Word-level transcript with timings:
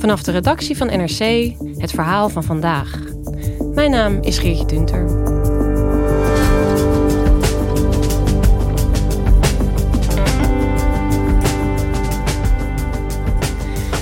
Vanaf 0.00 0.22
de 0.22 0.30
redactie 0.30 0.76
van 0.76 0.86
NRC 0.86 1.52
het 1.76 1.90
verhaal 1.90 2.28
van 2.28 2.44
vandaag. 2.44 2.98
Mijn 3.74 3.90
naam 3.90 4.18
is 4.22 4.38
Geertje 4.38 4.64
Dunter. 4.66 5.06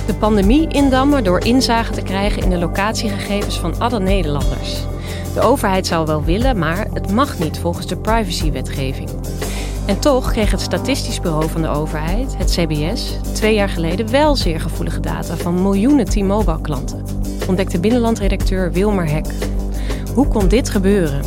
De 0.05 0.13
pandemie 0.19 0.67
indammen 0.67 1.23
door 1.23 1.45
inzage 1.45 1.93
te 1.93 2.01
krijgen 2.01 2.41
in 2.43 2.49
de 2.49 2.57
locatiegegevens 2.57 3.59
van 3.59 3.79
alle 3.79 3.99
Nederlanders. 3.99 4.85
De 5.33 5.41
overheid 5.41 5.87
zou 5.87 6.05
wel 6.05 6.23
willen, 6.23 6.57
maar 6.57 6.87
het 6.93 7.11
mag 7.11 7.39
niet 7.39 7.59
volgens 7.59 7.87
de 7.87 7.97
privacywetgeving. 7.97 9.09
En 9.89 9.99
toch 9.99 10.31
kreeg 10.31 10.51
het 10.51 10.61
Statistisch 10.61 11.19
Bureau 11.19 11.49
van 11.49 11.61
de 11.61 11.67
overheid, 11.67 12.37
het 12.37 12.51
CBS, 12.51 13.17
twee 13.33 13.53
jaar 13.53 13.69
geleden 13.69 14.11
wel 14.11 14.35
zeer 14.35 14.59
gevoelige 14.59 14.99
data 14.99 15.35
van 15.35 15.61
miljoenen 15.61 16.05
T-Mobile 16.05 16.61
klanten, 16.61 17.03
ontdekte 17.47 17.79
binnenlandredacteur 17.79 18.71
Wilmer 18.71 19.09
Hek. 19.09 19.25
Hoe 20.13 20.27
kon 20.27 20.47
dit 20.47 20.69
gebeuren? 20.69 21.21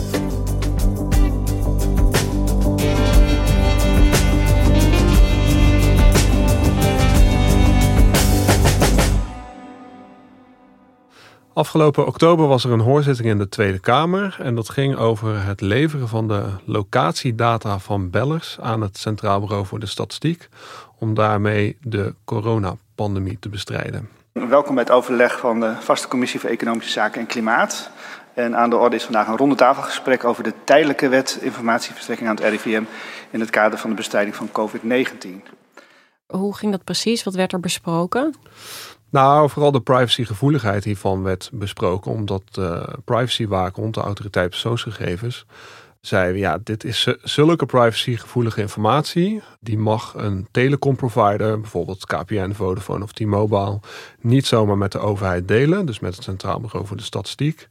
Afgelopen 11.54 12.06
oktober 12.06 12.46
was 12.46 12.64
er 12.64 12.70
een 12.70 12.80
hoorzitting 12.80 13.28
in 13.28 13.38
de 13.38 13.48
Tweede 13.48 13.78
Kamer 13.78 14.36
en 14.38 14.54
dat 14.54 14.68
ging 14.68 14.96
over 14.96 15.44
het 15.44 15.60
leveren 15.60 16.08
van 16.08 16.28
de 16.28 16.44
locatiedata 16.64 17.78
van 17.78 18.10
bellers 18.10 18.56
aan 18.60 18.80
het 18.80 18.98
Centraal 18.98 19.40
Bureau 19.40 19.66
voor 19.66 19.78
de 19.78 19.86
Statistiek 19.86 20.48
om 20.98 21.14
daarmee 21.14 21.76
de 21.80 22.14
coronapandemie 22.24 23.38
te 23.38 23.48
bestrijden. 23.48 24.08
Welkom 24.32 24.74
bij 24.74 24.84
het 24.84 24.92
overleg 24.92 25.38
van 25.38 25.60
de 25.60 25.74
Vaste 25.80 26.08
Commissie 26.08 26.40
voor 26.40 26.50
Economische 26.50 26.92
Zaken 26.92 27.20
en 27.20 27.26
Klimaat. 27.26 27.90
En 28.34 28.56
aan 28.56 28.70
de 28.70 28.76
orde 28.76 28.96
is 28.96 29.04
vandaag 29.04 29.28
een 29.28 29.36
rondetafelgesprek 29.36 30.24
over 30.24 30.42
de 30.42 30.54
tijdelijke 30.64 31.08
wet 31.08 31.38
informatieverstrekking 31.40 32.28
aan 32.28 32.36
het 32.36 32.44
RIVM 32.44 32.82
in 33.30 33.40
het 33.40 33.50
kader 33.50 33.78
van 33.78 33.90
de 33.90 33.96
bestrijding 33.96 34.36
van 34.36 34.48
COVID-19. 34.48 35.28
Hoe 36.26 36.56
ging 36.56 36.72
dat 36.72 36.84
precies? 36.84 37.24
Wat 37.24 37.34
werd 37.34 37.52
er 37.52 37.60
besproken? 37.60 38.34
Nou, 39.12 39.50
vooral 39.50 39.72
de 39.72 39.80
privacygevoeligheid 39.80 40.84
hiervan 40.84 41.22
werd 41.22 41.50
besproken, 41.52 42.10
omdat 42.10 42.42
uh, 42.58 42.82
privacywaakhond, 43.04 43.94
de 43.94 44.00
autoriteit 44.00 44.50
persoonsgegevens, 44.50 45.46
zei: 46.00 46.38
ja, 46.38 46.58
dit 46.64 46.84
is 46.84 47.16
zulke 47.22 47.66
privacygevoelige 47.66 48.60
informatie, 48.60 49.42
die 49.60 49.78
mag 49.78 50.14
een 50.16 50.48
telecomprovider, 50.50 51.60
bijvoorbeeld 51.60 52.06
KPN, 52.06 52.52
Vodafone 52.52 53.04
of 53.04 53.12
T-Mobile, 53.12 53.80
niet 54.20 54.46
zomaar 54.46 54.78
met 54.78 54.92
de 54.92 54.98
overheid 54.98 55.48
delen, 55.48 55.86
dus 55.86 56.00
met 56.00 56.14
het 56.14 56.24
Centraal 56.24 56.60
Bureau 56.60 56.86
voor 56.86 56.96
de 56.96 57.02
Statistiek. 57.02 57.68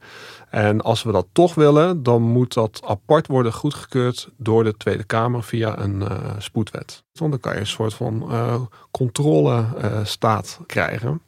En 0.50 0.82
als 0.82 1.04
we 1.04 1.12
dat 1.12 1.28
toch 1.32 1.56
willen, 1.56 2.04
dan 2.04 2.22
moet 2.22 2.54
dat 2.54 2.82
apart 2.86 3.28
worden 3.28 3.54
goedgekeurd 3.54 4.30
door 4.38 4.64
de 4.64 4.78
Tweede 4.78 5.04
Kamer 5.04 5.44
via 5.44 5.80
een 5.80 6.02
uh, 6.02 6.10
spoedwet. 6.38 7.04
Dan 7.14 7.40
kan 7.40 7.54
je 7.54 7.60
een 7.60 7.68
soort 7.68 7.94
van 7.94 8.28
uh, 8.30 8.62
controlestaat 8.92 10.60
krijgen. 10.66 11.22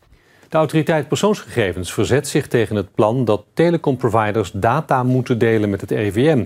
De 0.54 0.60
autoriteit 0.60 1.08
persoonsgegevens 1.08 1.94
verzet 1.94 2.28
zich 2.28 2.48
tegen 2.48 2.76
het 2.76 2.96
plan 2.96 3.26
dat 3.26 3.44
telecomproviders 3.54 4.52
data 4.52 5.04
moeten 5.04 5.38
delen 5.38 5.70
met 5.70 5.82
het 5.82 5.92
RIVM. 5.92 6.46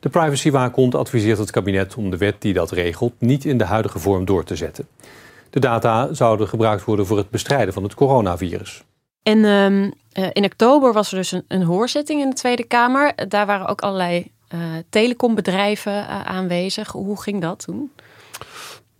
De 0.00 0.08
privacywaakhond 0.08 0.94
adviseert 0.94 1.38
het 1.38 1.50
kabinet 1.50 1.94
om 1.94 2.10
de 2.10 2.16
wet 2.16 2.34
die 2.38 2.52
dat 2.52 2.70
regelt 2.70 3.12
niet 3.18 3.44
in 3.44 3.58
de 3.58 3.64
huidige 3.64 3.98
vorm 3.98 4.24
door 4.24 4.44
te 4.44 4.56
zetten. 4.56 4.88
De 5.50 5.60
data 5.60 6.14
zouden 6.14 6.48
gebruikt 6.48 6.84
worden 6.84 7.06
voor 7.06 7.16
het 7.16 7.30
bestrijden 7.30 7.74
van 7.74 7.82
het 7.82 7.94
coronavirus. 7.94 8.82
En 9.22 9.44
um, 9.44 9.92
in 10.32 10.44
oktober 10.44 10.92
was 10.92 11.10
er 11.10 11.16
dus 11.16 11.32
een, 11.32 11.44
een, 11.48 11.62
hoorzitting 11.62 12.20
in 12.20 12.30
de 12.30 12.36
Tweede 12.36 12.64
Kamer. 12.64 13.28
Daar 13.28 13.46
waren 13.46 13.66
ook 13.66 13.80
allerlei 13.80 14.30
uh, 14.54 14.60
telecombedrijven 14.88 15.92
uh, 15.92 16.20
aanwezig. 16.20 16.92
Hoe 16.92 17.22
ging 17.22 17.40
dat 17.40 17.64
toen? 17.64 17.90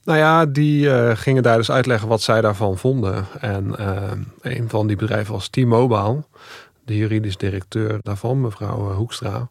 Nou 0.06 0.18
ja, 0.18 0.46
die 0.46 0.84
uh, 0.84 1.10
gingen 1.14 1.42
daar 1.42 1.56
dus 1.56 1.70
uitleggen 1.70 2.08
wat 2.08 2.22
zij 2.22 2.40
daarvan 2.40 2.78
vonden. 2.78 3.26
En 3.40 3.74
uh, 3.80 3.96
een 4.40 4.68
van 4.68 4.86
die 4.86 4.96
bedrijven 4.96 5.32
was 5.32 5.48
T-Mobile, 5.48 6.22
de 6.84 6.96
juridisch 6.96 7.36
directeur 7.36 7.98
daarvan, 8.02 8.40
mevrouw 8.40 8.90
eh, 8.90 8.96
Hoekstra. 8.96 9.48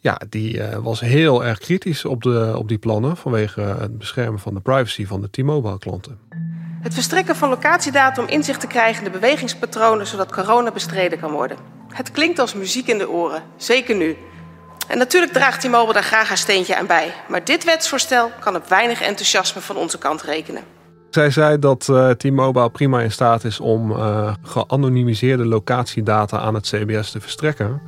Ja, 0.00 0.20
die 0.28 0.62
was 0.82 1.00
heel 1.00 1.44
erg 1.44 1.58
kritisch 1.58 2.04
op, 2.04 2.22
de, 2.22 2.54
op 2.56 2.68
die 2.68 2.78
plannen 2.78 3.16
vanwege 3.16 3.60
het 3.60 3.98
beschermen 3.98 4.40
van 4.40 4.54
de 4.54 4.60
privacy 4.60 5.06
van 5.06 5.20
de 5.20 5.30
T-Mobile 5.30 5.78
klanten. 5.78 6.18
Het 6.82 6.94
verstrekken 6.94 7.36
van 7.36 7.48
locatiedata 7.48 8.22
om 8.22 8.28
inzicht 8.28 8.60
te 8.60 8.66
krijgen 8.66 9.04
in 9.04 9.12
de 9.12 9.18
bewegingspatronen 9.18 10.06
zodat 10.06 10.32
corona 10.32 10.72
bestreden 10.72 11.18
kan 11.18 11.30
worden. 11.30 11.56
Het 11.88 12.10
klinkt 12.10 12.38
als 12.38 12.54
muziek 12.54 12.86
in 12.86 12.98
de 12.98 13.10
oren, 13.10 13.42
zeker 13.56 13.96
nu. 13.96 14.16
En 14.90 14.98
natuurlijk 14.98 15.32
draagt 15.32 15.60
T-Mobile 15.60 15.92
daar 15.92 16.02
graag 16.02 16.28
haar 16.28 16.36
steentje 16.36 16.76
aan 16.76 16.86
bij. 16.86 17.12
Maar 17.28 17.44
dit 17.44 17.64
wetsvoorstel 17.64 18.30
kan 18.40 18.56
op 18.56 18.68
weinig 18.68 19.02
enthousiasme 19.02 19.60
van 19.60 19.76
onze 19.76 19.98
kant 19.98 20.22
rekenen. 20.22 20.62
Zij 21.10 21.30
zei 21.30 21.58
dat 21.58 21.88
uh, 21.90 22.10
T-Mobile 22.10 22.70
prima 22.70 23.00
in 23.00 23.10
staat 23.10 23.44
is 23.44 23.60
om 23.60 23.90
uh, 23.90 24.32
geanonimiseerde 24.42 25.46
locatiedata 25.46 26.38
aan 26.38 26.54
het 26.54 26.66
CBS 26.66 27.10
te 27.10 27.20
verstrekken. 27.20 27.82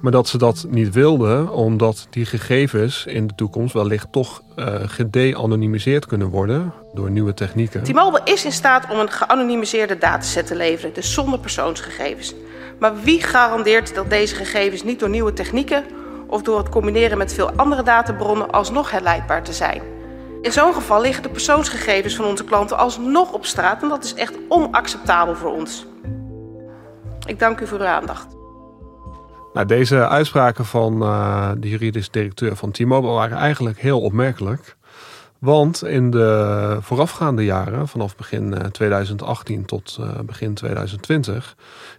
Maar 0.00 0.12
dat 0.12 0.28
ze 0.28 0.38
dat 0.38 0.66
niet 0.68 0.94
wilde, 0.94 1.50
omdat 1.50 2.06
die 2.10 2.26
gegevens 2.26 3.06
in 3.06 3.26
de 3.26 3.34
toekomst 3.34 3.74
wellicht 3.74 4.12
toch 4.12 4.42
uh, 4.56 4.74
gede-anonimiseerd 4.86 6.06
kunnen 6.06 6.28
worden 6.28 6.72
door 6.94 7.10
nieuwe 7.10 7.34
technieken. 7.34 7.82
T-Mobile 7.82 8.24
is 8.24 8.44
in 8.44 8.52
staat 8.52 8.90
om 8.90 8.98
een 8.98 9.10
geanonimiseerde 9.10 9.98
dataset 9.98 10.46
te 10.46 10.56
leveren, 10.56 10.94
dus 10.94 11.12
zonder 11.12 11.38
persoonsgegevens. 11.38 12.34
Maar 12.78 12.92
wie 13.02 13.22
garandeert 13.22 13.94
dat 13.94 14.10
deze 14.10 14.34
gegevens 14.34 14.82
niet 14.82 15.00
door 15.00 15.10
nieuwe 15.10 15.32
technieken 15.32 15.84
of 16.26 16.42
door 16.42 16.58
het 16.58 16.68
combineren 16.68 17.18
met 17.18 17.34
veel 17.34 17.50
andere 17.50 17.82
databronnen 17.82 18.50
alsnog 18.50 18.90
herleidbaar 18.90 19.42
te 19.42 19.52
zijn. 19.52 19.82
In 20.42 20.52
zo'n 20.52 20.74
geval 20.74 21.00
liggen 21.00 21.22
de 21.22 21.28
persoonsgegevens 21.28 22.16
van 22.16 22.24
onze 22.24 22.44
klanten 22.44 22.78
alsnog 22.78 23.32
op 23.32 23.44
straat 23.44 23.82
en 23.82 23.88
dat 23.88 24.04
is 24.04 24.14
echt 24.14 24.34
onacceptabel 24.48 25.34
voor 25.34 25.52
ons. 25.52 25.86
Ik 27.26 27.38
dank 27.38 27.60
u 27.60 27.66
voor 27.66 27.78
uw 27.78 27.86
aandacht. 27.86 28.26
Nou, 29.52 29.66
deze 29.66 30.08
uitspraken 30.08 30.64
van 30.64 31.02
uh, 31.02 31.50
de 31.58 31.68
juridisch 31.68 32.10
directeur 32.10 32.56
van 32.56 32.70
T-Mobile 32.70 33.12
waren 33.12 33.36
eigenlijk 33.36 33.78
heel 33.78 34.00
opmerkelijk. 34.00 34.76
Want 35.38 35.84
in 35.84 36.10
de 36.10 36.78
voorafgaande 36.80 37.44
jaren, 37.44 37.88
vanaf 37.88 38.16
begin 38.16 38.70
2018 38.72 39.64
tot 39.64 39.96
uh, 40.00 40.20
begin 40.20 40.54
2020, 40.54 41.56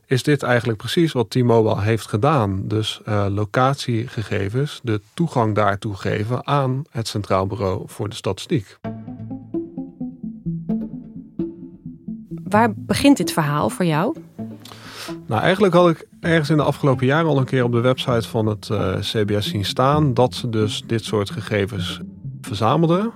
is 0.08 0.24
dit 0.24 0.44
eigenlijk 0.44 0.78
precies 0.78 1.12
wat 1.12 1.30
T-Mobile 1.30 1.82
heeft 1.82 2.08
gedaan. 2.08 2.62
Dus 2.68 3.02
uh, 3.08 3.26
locatiegegevens, 3.30 4.80
de 4.84 5.02
toegang 5.14 5.56
daartoe 5.56 5.96
geven 5.96 6.48
aan 6.48 6.84
het 6.90 7.08
Centraal 7.08 7.48
Bureau 7.48 7.84
voor 7.86 8.10
de 8.10 8.16
Statistiek. 8.16 8.78
Waar 12.44 12.74
begint 12.76 13.18
dit 13.18 13.32
verhaal 13.32 13.70
voor 13.70 13.86
jou? 13.86 14.16
Nou, 15.26 15.42
eigenlijk 15.42 15.74
had 15.74 15.90
ik 15.90 16.08
ergens 16.20 16.50
in 16.50 16.58
de 16.58 16.64
afgelopen 16.64 17.06
jaren 17.06 17.30
al 17.30 17.38
een 17.38 17.46
keer 17.46 17.64
op 17.64 17.72
de 17.72 17.80
website 17.80 18.28
van 18.28 18.46
het 18.46 18.70
uh, 18.72 18.96
CBS 19.00 19.48
zien 19.48 19.66
staan 19.66 20.14
dat 20.14 20.34
ze 20.34 20.50
dus 20.50 20.84
dit 20.86 21.04
soort 21.04 21.30
gegevens 21.30 22.00
verzamelden. 22.42 23.12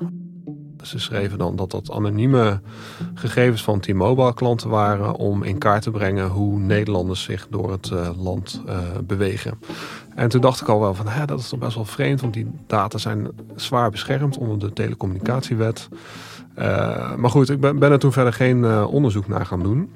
Ze 0.82 1.00
schreven 1.00 1.38
dan 1.38 1.56
dat 1.56 1.72
dat 1.72 1.92
anonieme 1.92 2.62
gegevens 3.14 3.64
van 3.64 3.80
T-Mobile 3.80 4.34
klanten 4.34 4.70
waren 4.70 5.16
om 5.16 5.44
in 5.44 5.58
kaart 5.58 5.82
te 5.84 5.92
brengen 5.92 6.28
hoe 6.28 6.60
Nederlanders 6.60 7.24
zich 7.24 7.48
door 7.50 7.72
het 7.72 7.90
uh, 7.94 8.10
land 8.18 8.62
uh, 8.68 8.78
bewegen. 9.04 9.60
En 10.16 10.30
toen 10.30 10.42
dacht 10.42 10.62
ik 10.62 10.68
al 10.68 10.80
wel 10.80 10.94
van, 10.94 11.08
hè, 11.08 11.26
dat 11.26 11.40
is 11.40 11.50
toch 11.50 11.60
best 11.60 11.76
wel 11.76 11.86
vreemd, 11.86 12.22
want 12.22 12.34
die 12.34 12.52
data 12.68 12.98
zijn 12.98 13.28
zwaar 13.56 13.90
beschermd 13.90 14.38
onder 14.38 14.60
de 14.60 14.74
telecommunicatiewet. 14.74 15.90
Uh, 16.58 17.16
maar 17.16 17.30
goed, 17.30 17.50
ik 17.50 17.60
ben, 17.60 17.80
ben 17.80 17.92
er 17.92 18.00
toen 18.00 18.12
verder 18.12 18.34
geen 18.34 18.86
onderzoek 18.86 19.28
naar 19.28 19.46
gaan 19.46 19.64
doen. 19.64 19.90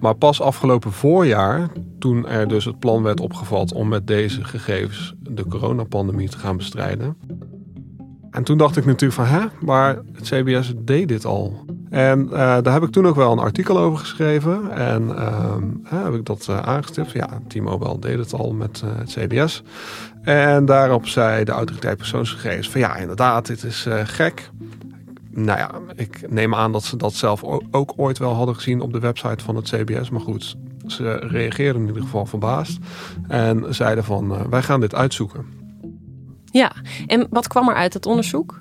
Maar 0.00 0.14
pas 0.14 0.40
afgelopen 0.40 0.92
voorjaar, 0.92 1.68
toen 1.98 2.26
er 2.26 2.48
dus 2.48 2.64
het 2.64 2.78
plan 2.78 3.02
werd 3.02 3.20
opgevat 3.20 3.72
om 3.72 3.88
met 3.88 4.06
deze 4.06 4.44
gegevens 4.44 5.14
de 5.20 5.46
coronapandemie 5.46 6.28
te 6.28 6.38
gaan 6.38 6.56
bestrijden. 6.56 7.16
En 8.36 8.42
toen 8.42 8.58
dacht 8.58 8.76
ik 8.76 8.84
natuurlijk 8.84 9.20
van, 9.20 9.38
hè, 9.38 9.46
maar 9.60 9.98
het 10.12 10.28
CBS 10.28 10.72
deed 10.76 11.08
dit 11.08 11.24
al. 11.24 11.64
En 11.90 12.24
uh, 12.24 12.30
daar 12.38 12.72
heb 12.72 12.82
ik 12.82 12.90
toen 12.90 13.06
ook 13.06 13.16
wel 13.16 13.32
een 13.32 13.38
artikel 13.38 13.78
over 13.78 13.98
geschreven. 13.98 14.70
En 14.70 15.02
uh, 15.08 15.56
heb 15.84 16.14
ik 16.14 16.24
dat 16.24 16.46
uh, 16.50 16.58
aangestipt. 16.58 17.10
Ja, 17.10 17.28
T-Mobile 17.48 17.98
deed 17.98 18.18
het 18.18 18.32
al 18.32 18.52
met 18.52 18.82
uh, 18.84 18.90
het 18.98 19.12
CBS. 19.12 19.62
En 20.22 20.64
daarop 20.64 21.06
zei 21.06 21.44
de 21.44 21.52
autoriteit 21.52 21.96
persoonsgegevens 21.96 22.70
van 22.70 22.80
ja, 22.80 22.96
inderdaad, 22.96 23.46
dit 23.46 23.62
is 23.62 23.86
gek 24.04 24.50
nou 25.30 25.58
ja, 25.58 25.70
ik 25.94 26.30
neem 26.30 26.54
aan 26.54 26.72
dat 26.72 26.84
ze 26.84 26.96
dat 26.96 27.14
zelf 27.14 27.42
ook 27.70 27.92
ooit 27.96 28.18
wel 28.18 28.34
hadden 28.34 28.54
gezien 28.54 28.80
op 28.80 28.92
de 28.92 28.98
website 28.98 29.44
van 29.44 29.56
het 29.56 29.68
CBS. 29.68 30.10
Maar 30.10 30.20
goed, 30.20 30.56
ze 30.86 31.12
reageerden 31.14 31.82
in 31.82 31.88
ieder 31.88 32.02
geval 32.02 32.26
verbaasd. 32.26 32.78
En 33.28 33.74
zeiden 33.74 34.04
van, 34.04 34.50
wij 34.50 34.62
gaan 34.62 34.80
dit 34.80 34.94
uitzoeken. 34.94 35.55
Ja, 36.56 36.72
en 37.06 37.26
wat 37.30 37.48
kwam 37.48 37.68
er 37.68 37.74
uit 37.74 37.94
het 37.94 38.06
onderzoek? 38.06 38.58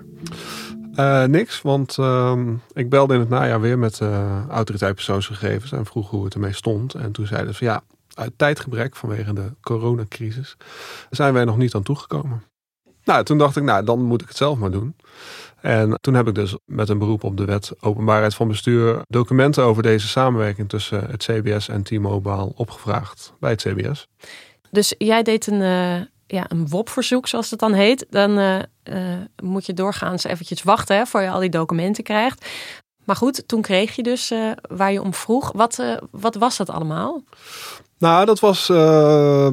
Uh, 0.95 1.24
niks, 1.24 1.62
want 1.62 1.97
uh, 1.97 2.39
ik 2.74 2.89
belde 2.89 3.13
in 3.13 3.19
het 3.19 3.30
najaar 3.30 3.62
weer 3.62 3.80
met 3.80 3.97
de 3.97 4.06
uh, 4.06 4.47
autoriteit 4.50 4.95
persoonsgegevens 4.95 5.71
en 5.71 5.86
vroeg 5.86 6.09
hoe 6.09 6.24
het 6.24 6.33
ermee 6.33 6.53
stond. 6.53 6.94
En 6.94 7.12
toen 7.12 7.27
zeiden 7.27 7.56
ze 7.56 7.63
ja, 7.63 7.83
uit 8.13 8.31
tijdgebrek 8.36 8.95
vanwege 8.95 9.33
de 9.33 9.51
coronacrisis 9.62 10.57
zijn 11.09 11.33
wij 11.33 11.45
nog 11.45 11.57
niet 11.57 11.75
aan 11.75 11.83
toegekomen. 11.83 12.44
Nou, 13.03 13.24
toen 13.24 13.38
dacht 13.38 13.56
ik, 13.56 13.63
nou, 13.63 13.86
dan 13.86 14.01
moet 14.03 14.21
ik 14.21 14.27
het 14.27 14.38
zelf 14.38 14.57
maar 14.57 14.71
doen. 14.71 14.95
En 15.62 15.97
toen 16.01 16.13
heb 16.13 16.27
ik 16.27 16.36
dus 16.36 16.57
met 16.65 16.89
een 16.89 16.97
beroep 16.97 17.24
op 17.24 17.38
de 17.38 17.45
wet 17.45 17.71
openbaarheid 17.80 18.36
van 18.36 18.47
bestuur 18.47 19.01
documenten 19.07 19.63
over 19.63 19.83
deze 19.83 20.07
samenwerking 20.07 20.69
tussen 20.69 21.09
het 21.09 21.24
CBS 21.24 21.69
en 21.69 21.83
T-Mobile 21.83 22.51
opgevraagd 22.56 23.33
bij 23.39 23.51
het 23.51 23.62
CBS. 23.62 24.07
Dus 24.71 24.95
jij 24.97 25.24
deed 25.24 25.47
een, 25.47 25.62
uh, 25.62 26.01
ja, 26.27 26.45
een 26.48 26.68
WOP-verzoek, 26.68 27.27
zoals 27.27 27.50
het 27.50 27.60
dan 27.60 27.74
heet. 27.74 28.06
Dan 28.10 28.39
uh, 28.39 28.56
uh, 28.83 28.95
moet 29.44 29.66
je 29.66 29.74
doorgaans 29.74 30.24
eventjes 30.24 30.63
wachten 30.63 30.98
hè, 30.98 31.06
voor 31.06 31.22
je 31.22 31.30
al 31.30 31.39
die 31.39 31.50
documenten 31.50 32.04
krijgt. 32.04 32.45
Maar 33.04 33.16
goed, 33.16 33.48
toen 33.48 33.62
kreeg 33.62 33.95
je 33.95 34.04
dus 34.04 34.33
waar 34.69 34.92
je 34.92 35.01
om 35.01 35.13
vroeg. 35.13 35.51
Wat, 35.51 36.00
wat 36.12 36.36
was 36.36 36.57
dat 36.57 36.69
allemaal? 36.69 37.24
Nou, 37.98 38.25
dat 38.25 38.39
was 38.39 38.68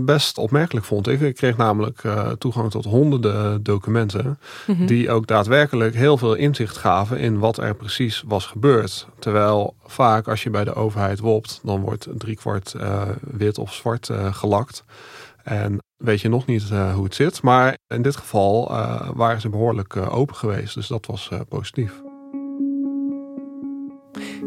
best 0.00 0.38
opmerkelijk, 0.38 0.86
vond 0.86 1.08
ik. 1.08 1.20
Ik 1.20 1.36
kreeg 1.36 1.56
namelijk 1.56 2.02
toegang 2.38 2.70
tot 2.70 2.84
honderden 2.84 3.62
documenten. 3.62 4.38
Mm 4.66 4.76
-hmm. 4.76 4.86
die 4.86 5.10
ook 5.10 5.26
daadwerkelijk 5.26 5.94
heel 5.94 6.16
veel 6.16 6.34
inzicht 6.34 6.76
gaven 6.76 7.18
in 7.18 7.38
wat 7.38 7.58
er 7.58 7.74
precies 7.74 8.22
was 8.26 8.46
gebeurd. 8.46 9.06
Terwijl 9.18 9.74
vaak 9.84 10.28
als 10.28 10.42
je 10.42 10.50
bij 10.50 10.64
de 10.64 10.74
overheid 10.74 11.18
wopt, 11.18 11.60
dan 11.62 11.80
wordt 11.80 12.08
driekwart 12.18 12.74
wit 13.20 13.58
of 13.58 13.72
zwart 13.72 14.10
gelakt. 14.30 14.84
En 15.44 15.78
weet 15.96 16.20
je 16.20 16.28
nog 16.28 16.46
niet 16.46 16.68
hoe 16.70 17.04
het 17.04 17.14
zit. 17.14 17.42
Maar 17.42 17.78
in 17.86 18.02
dit 18.02 18.16
geval 18.16 18.68
waren 19.14 19.40
ze 19.40 19.48
behoorlijk 19.48 19.96
open 19.96 20.36
geweest. 20.36 20.74
Dus 20.74 20.86
dat 20.86 21.06
was 21.06 21.30
positief. 21.48 22.02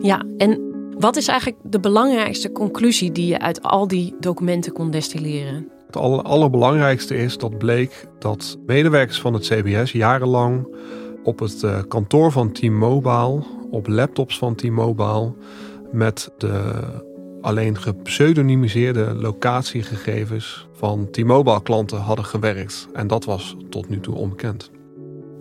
Ja, 0.01 0.25
en 0.37 0.73
wat 0.99 1.15
is 1.15 1.27
eigenlijk 1.27 1.59
de 1.63 1.79
belangrijkste 1.79 2.51
conclusie 2.51 3.11
die 3.11 3.27
je 3.27 3.39
uit 3.39 3.61
al 3.61 3.87
die 3.87 4.15
documenten 4.19 4.71
kon 4.71 4.91
destilleren? 4.91 5.69
Het 5.85 5.95
allerbelangrijkste 6.25 7.15
is 7.15 7.37
dat 7.37 7.57
bleek 7.57 8.07
dat 8.19 8.57
medewerkers 8.65 9.19
van 9.19 9.33
het 9.33 9.43
CBS 9.43 9.91
jarenlang 9.91 10.67
op 11.23 11.39
het 11.39 11.63
eh, 11.63 11.79
kantoor 11.87 12.31
van 12.31 12.51
T-Mobile, 12.51 13.43
op 13.69 13.87
laptops 13.87 14.37
van 14.37 14.55
T-Mobile, 14.55 15.33
met 15.91 16.31
de 16.37 16.81
alleen 17.45 17.77
gepseudonymiseerde 17.77 19.13
locatiegegevens 19.13 20.67
van 20.73 21.09
T-Mobile 21.11 21.61
klanten 21.61 21.97
hadden 21.97 22.25
gewerkt. 22.25 22.87
En 22.93 23.07
dat 23.07 23.25
was 23.25 23.55
tot 23.69 23.89
nu 23.89 23.99
toe 23.99 24.15
onbekend. 24.15 24.71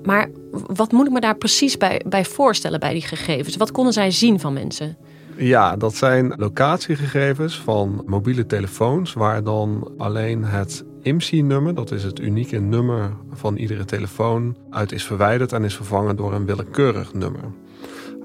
Maar 0.02 0.30
wat 0.66 0.92
moet 0.92 1.06
ik 1.06 1.12
me 1.12 1.20
daar 1.20 1.36
precies 1.36 1.76
bij, 1.76 2.02
bij 2.08 2.24
voorstellen 2.24 2.80
bij 2.80 2.92
die 2.92 3.02
gegevens? 3.02 3.56
Wat 3.56 3.72
konden 3.72 3.92
zij 3.92 4.10
zien 4.10 4.40
van 4.40 4.52
mensen? 4.52 4.96
Ja, 5.36 5.76
dat 5.76 5.94
zijn 5.94 6.32
locatiegegevens 6.36 7.60
van 7.60 8.02
mobiele 8.06 8.46
telefoons 8.46 9.12
waar 9.12 9.42
dan 9.42 9.92
alleen 9.98 10.44
het 10.44 10.84
IMSI-nummer, 11.02 11.74
dat 11.74 11.90
is 11.90 12.04
het 12.04 12.18
unieke 12.18 12.58
nummer 12.58 13.12
van 13.32 13.56
iedere 13.56 13.84
telefoon, 13.84 14.56
uit 14.70 14.92
is 14.92 15.04
verwijderd 15.04 15.52
en 15.52 15.64
is 15.64 15.76
vervangen 15.76 16.16
door 16.16 16.32
een 16.32 16.46
willekeurig 16.46 17.14
nummer. 17.14 17.44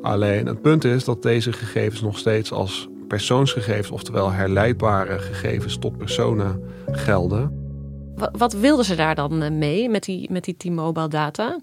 Alleen 0.02 0.46
het 0.46 0.62
punt 0.62 0.84
is 0.84 1.04
dat 1.04 1.22
deze 1.22 1.54
gegevens 1.54 2.02
nog 2.02 2.18
steeds 2.18 2.52
als 2.52 2.90
persoonsgegevens, 3.10 3.92
oftewel 3.92 4.32
herleidbare 4.32 5.20
gegevens 5.20 5.78
tot 5.78 5.98
personen 5.98 6.64
gelden. 6.86 7.68
Wat, 8.16 8.30
wat 8.38 8.54
wilden 8.54 8.86
ze 8.86 8.96
daar 8.96 9.16
dan 9.16 9.42
eh, 9.42 9.52
mee 9.52 9.90
met 9.90 10.04
die, 10.04 10.32
met 10.32 10.44
die 10.44 10.58
T-Mobile 10.58 11.08
data? 11.08 11.60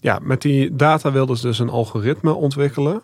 Ja, 0.00 0.18
met 0.22 0.42
die 0.42 0.76
data 0.76 1.12
wilden 1.12 1.36
ze 1.36 1.46
dus 1.46 1.58
een 1.58 1.68
algoritme 1.68 2.32
ontwikkelen 2.32 3.02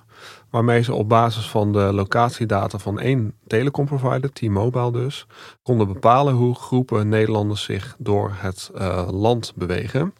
waarmee 0.51 0.83
ze 0.83 0.95
op 0.95 1.09
basis 1.09 1.49
van 1.49 1.73
de 1.73 1.93
locatiedata 1.93 2.79
van 2.79 3.01
één 3.01 3.35
telecomprovider, 3.47 4.33
T-Mobile 4.33 4.93
dus, 4.93 5.27
konden 5.63 5.87
bepalen 5.93 6.35
hoe 6.35 6.55
groepen 6.55 7.09
Nederlanders 7.09 7.63
zich 7.63 7.97
door 7.99 8.33
het 8.35 8.71
uh, 8.75 9.09
land 9.11 9.53
bewegen. 9.57 10.15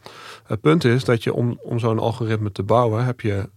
Het 0.45 0.61
punt 0.61 0.85
is 0.85 1.05
dat 1.05 1.23
je 1.23 1.35
om, 1.35 1.59
om 1.63 1.79
zo'n 1.79 1.99
algoritme 1.99 2.53
te 2.53 2.63
bouwen, 2.63 3.05
heb 3.05 3.21
je 3.21 3.49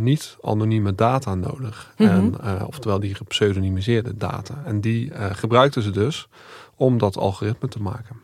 niet 0.00 0.36
anonieme 0.42 0.94
data 0.94 1.34
nodig. 1.34 1.94
Mm 1.96 2.06
-hmm. 2.06 2.16
en, 2.16 2.34
uh, 2.44 2.62
oftewel 2.66 3.00
die 3.00 3.14
gepseudonymiseerde 3.14 4.16
data. 4.16 4.62
En 4.64 4.80
die 4.80 5.10
uh, 5.10 5.26
gebruikten 5.32 5.82
ze 5.82 5.90
dus 5.90 6.28
om 6.76 6.98
dat 6.98 7.16
algoritme 7.16 7.68
te 7.68 7.82
maken. 7.82 8.16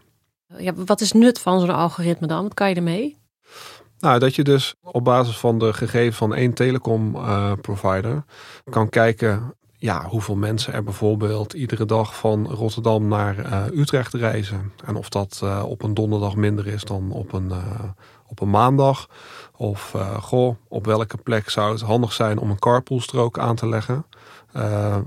Ja, 0.59 0.73
wat 0.75 1.01
is 1.01 1.13
nut 1.13 1.41
van 1.41 1.61
zo'n 1.61 1.71
algoritme 1.71 2.27
dan? 2.27 2.43
Wat 2.43 2.55
kan 2.55 2.69
je 2.69 2.75
ermee? 2.75 3.17
Nou, 3.99 4.19
dat 4.19 4.35
je 4.35 4.45
dus 4.45 4.75
op 4.83 5.05
basis 5.05 5.39
van 5.39 5.59
de 5.59 5.73
gegevens 5.73 6.17
van 6.17 6.35
één 6.35 6.53
telecom 6.53 7.15
uh, 7.15 7.53
provider 7.61 8.25
kan 8.71 8.89
kijken 8.89 9.55
ja, 9.79 10.05
hoeveel 10.09 10.37
mensen 10.37 10.73
er 10.73 10.83
bijvoorbeeld 10.83 11.53
iedere 11.53 11.85
dag 11.85 12.17
van 12.17 12.47
Rotterdam 12.47 13.09
naar 13.09 13.39
uh, 13.39 13.81
Utrecht 13.81 14.15
reizen. 14.15 14.73
En 14.85 14.97
of 14.97 15.09
dat 15.09 15.41
uh, 15.45 15.63
op 15.67 15.83
een 15.83 15.95
donderdag 15.95 16.37
minder 16.37 16.67
is 16.67 16.85
dan 16.85 17.11
op 17.11 17.33
een, 17.33 17.53
op 18.27 18.41
een 18.41 18.51
maandag. 18.51 19.09
Of 19.57 19.95
goh, 20.21 20.57
op 20.69 20.87
welke 20.87 21.17
plek 21.17 21.51
zou 21.51 21.73
het 21.73 21.81
handig 21.81 22.13
zijn 22.13 22.39
om 22.39 22.51
een 22.51 22.59
carpoolstrook 22.59 23.39
aan 23.39 23.57
te 23.57 23.69
leggen. 23.69 24.07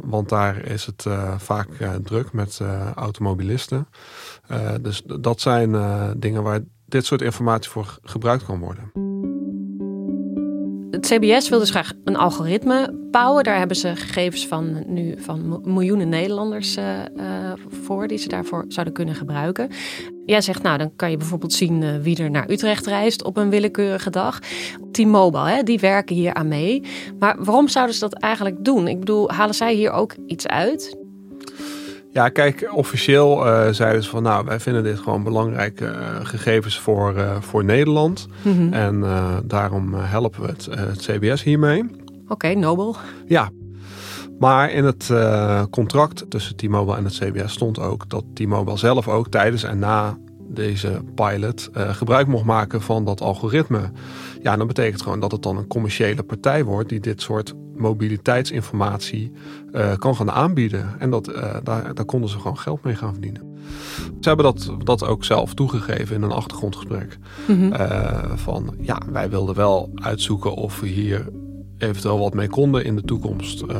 want 0.01 0.29
daar 0.29 0.57
is 0.65 0.85
het 0.85 1.05
vaak 1.37 1.67
druk 2.03 2.33
met 2.33 2.61
automobilisten. 2.95 3.87
dus 4.81 5.01
dat 5.05 5.41
zijn 5.41 5.71
dingen 6.19 6.43
waar 6.43 6.59
dit 6.85 7.05
soort 7.05 7.21
informatie 7.21 7.71
voor 7.71 7.97
gebruikt 8.03 8.45
kan 8.45 8.59
worden. 8.59 9.08
Het 10.91 11.05
CBS 11.05 11.49
wil 11.49 11.59
dus 11.59 11.69
graag 11.69 11.91
een 12.03 12.15
algoritme 12.17 13.07
bouwen. 13.11 13.43
Daar 13.43 13.57
hebben 13.57 13.77
ze 13.77 13.95
gegevens 13.95 14.47
van 14.47 14.83
nu 14.87 15.15
van 15.17 15.61
miljoenen 15.63 16.09
Nederlanders 16.09 16.77
uh, 16.77 16.99
uh, 17.17 17.53
voor 17.83 18.07
die 18.07 18.17
ze 18.17 18.27
daarvoor 18.27 18.65
zouden 18.67 18.93
kunnen 18.93 19.15
gebruiken. 19.15 19.69
Jij 20.25 20.41
zegt, 20.41 20.63
nou, 20.63 20.77
dan 20.77 20.95
kan 20.95 21.11
je 21.11 21.17
bijvoorbeeld 21.17 21.53
zien 21.53 21.81
uh, 21.81 21.95
wie 22.01 22.17
er 22.17 22.31
naar 22.31 22.49
Utrecht 22.49 22.85
reist 22.85 23.23
op 23.23 23.37
een 23.37 23.49
willekeurige 23.49 24.09
dag. 24.09 24.39
T-Mobile, 24.91 25.49
hè, 25.49 25.63
die 25.63 25.79
werken 25.79 26.15
hier 26.15 26.33
aan 26.33 26.47
mee. 26.47 26.83
Maar 27.19 27.35
waarom 27.43 27.67
zouden 27.67 27.95
ze 27.95 28.01
dat 28.01 28.13
eigenlijk 28.13 28.65
doen? 28.65 28.87
Ik 28.87 28.99
bedoel, 28.99 29.29
halen 29.31 29.55
zij 29.55 29.73
hier 29.73 29.91
ook 29.91 30.15
iets 30.25 30.47
uit? 30.47 30.97
Ja, 32.11 32.29
kijk, 32.29 32.69
officieel 32.73 33.47
uh, 33.47 33.67
zeiden 33.69 34.03
ze 34.03 34.09
van 34.09 34.23
nou, 34.23 34.45
wij 34.45 34.59
vinden 34.59 34.83
dit 34.83 34.99
gewoon 34.99 35.23
belangrijke 35.23 35.85
uh, 35.85 36.25
gegevens 36.25 36.79
voor, 36.79 37.13
uh, 37.17 37.41
voor 37.41 37.63
Nederland. 37.63 38.27
Mm 38.41 38.57
-hmm. 38.57 38.73
En 38.73 39.03
daarom 39.45 39.93
helpen 39.93 40.41
we 40.41 40.47
het, 40.47 40.65
het 40.65 40.99
CBS 40.99 41.43
hiermee. 41.43 41.83
Oké, 41.83 42.33
okay, 42.33 42.53
nobel. 42.53 42.95
Ja, 43.25 43.49
maar 44.39 44.71
in 44.71 44.85
het 44.85 45.13
contract 45.69 46.25
tussen 46.29 46.55
T-Mobile 46.55 46.97
en 46.97 47.03
het 47.03 47.17
CBS 47.17 47.53
stond 47.53 47.79
ook 47.79 48.09
dat 48.09 48.23
T-Mobile 48.33 48.77
zelf 48.77 49.07
ook 49.07 49.29
tijdens 49.29 49.63
en 49.63 49.79
na 49.79 50.17
deze 50.49 51.01
pilot 51.15 51.69
uh, 51.77 51.89
gebruik 51.89 52.27
mocht 52.27 52.45
maken 52.45 52.81
van 52.81 53.05
dat 53.05 53.21
algoritme. 53.21 53.91
Ja, 54.41 54.57
dan 54.57 54.67
betekent 54.67 55.01
gewoon 55.01 55.19
dat 55.19 55.31
het 55.31 55.43
dan 55.43 55.57
een 55.57 55.67
commerciële 55.67 56.23
partij 56.23 56.63
wordt 56.63 56.89
die 56.89 56.99
dit 56.99 57.21
soort 57.21 57.53
mobiliteitsinformatie 57.75 59.31
uh, 59.71 59.95
kan 59.95 60.15
gaan 60.15 60.31
aanbieden. 60.31 60.95
En 60.99 61.09
dat, 61.09 61.29
uh, 61.29 61.55
daar, 61.63 61.93
daar 61.93 62.05
konden 62.05 62.29
ze 62.29 62.39
gewoon 62.39 62.57
geld 62.57 62.83
mee 62.83 62.95
gaan 62.95 63.11
verdienen. 63.11 63.57
Ze 64.19 64.27
hebben 64.27 64.45
dat, 64.45 64.73
dat 64.83 65.05
ook 65.05 65.23
zelf 65.23 65.53
toegegeven 65.53 66.15
in 66.15 66.21
een 66.21 66.31
achtergrondgesprek. 66.31 67.17
Mm 67.47 67.55
-hmm. 67.55 67.73
uh, 67.73 68.31
van 68.35 68.75
ja, 68.79 69.01
wij 69.11 69.29
wilden 69.29 69.55
wel 69.55 69.91
uitzoeken 69.95 70.53
of 70.53 70.79
we 70.79 70.87
hier 70.87 71.27
eventueel 71.79 72.19
wat 72.19 72.33
mee 72.33 72.47
konden 72.47 72.83
in 72.83 72.95
de 72.95 73.01
toekomst. 73.01 73.63
Uh, 73.63 73.77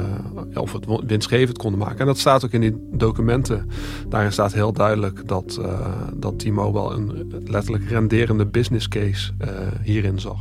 of 0.54 0.74
het 0.74 0.86
winstgevend 1.06 1.58
konden 1.58 1.80
maken. 1.80 2.00
En 2.00 2.06
dat 2.06 2.18
staat 2.18 2.46
ook 2.46 2.52
in 2.52 2.62
die 2.62 2.88
documenten. 2.92 3.70
Daarin 4.08 4.32
staat 4.32 4.54
heel 4.54 4.74
duidelijk 4.74 5.28
dat, 5.28 5.58
uh, 5.62 5.90
dat 6.14 6.40
T-Mobile 6.40 6.94
een 6.94 7.44
letterlijk 7.46 7.90
renderende 7.90 8.46
business 8.46 8.88
case 8.88 9.32
uh, 9.42 9.48
hierin 9.84 10.20
zag. 10.20 10.38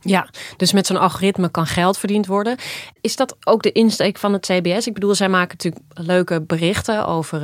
Ja, 0.00 0.28
dus 0.56 0.72
met 0.72 0.86
zo'n 0.86 0.96
algoritme 0.96 1.50
kan 1.50 1.66
geld 1.66 1.98
verdiend 1.98 2.26
worden. 2.26 2.56
Is 3.00 3.16
dat 3.16 3.36
ook 3.44 3.62
de 3.62 3.72
insteek 3.72 4.18
van 4.18 4.32
het 4.32 4.46
CBS? 4.46 4.86
Ik 4.86 4.94
bedoel, 4.94 5.14
zij 5.14 5.28
maken 5.28 5.56
natuurlijk 5.58 5.84
leuke 5.88 6.42
berichten 6.42 7.06
over 7.06 7.42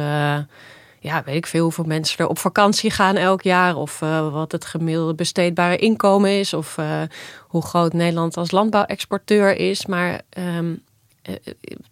ja, 1.02 1.22
weet 1.24 1.36
ik 1.36 1.46
veel 1.46 1.62
hoeveel 1.62 1.84
mensen 1.84 2.18
er 2.18 2.28
op 2.28 2.38
vakantie 2.38 2.90
gaan 2.90 3.16
elk 3.16 3.42
jaar. 3.42 3.76
Of 3.76 4.00
uh, 4.00 4.32
wat 4.32 4.52
het 4.52 4.64
gemiddelde 4.64 5.14
besteedbare 5.14 5.76
inkomen 5.76 6.30
is. 6.30 6.54
Of 6.54 6.76
uh, 6.78 7.00
hoe 7.46 7.62
groot 7.62 7.92
Nederland 7.92 8.36
als 8.36 8.50
landbouwexporteur 8.50 9.56
is. 9.56 9.86
Maar 9.86 10.20
um, 10.38 10.82
uh, 11.28 11.34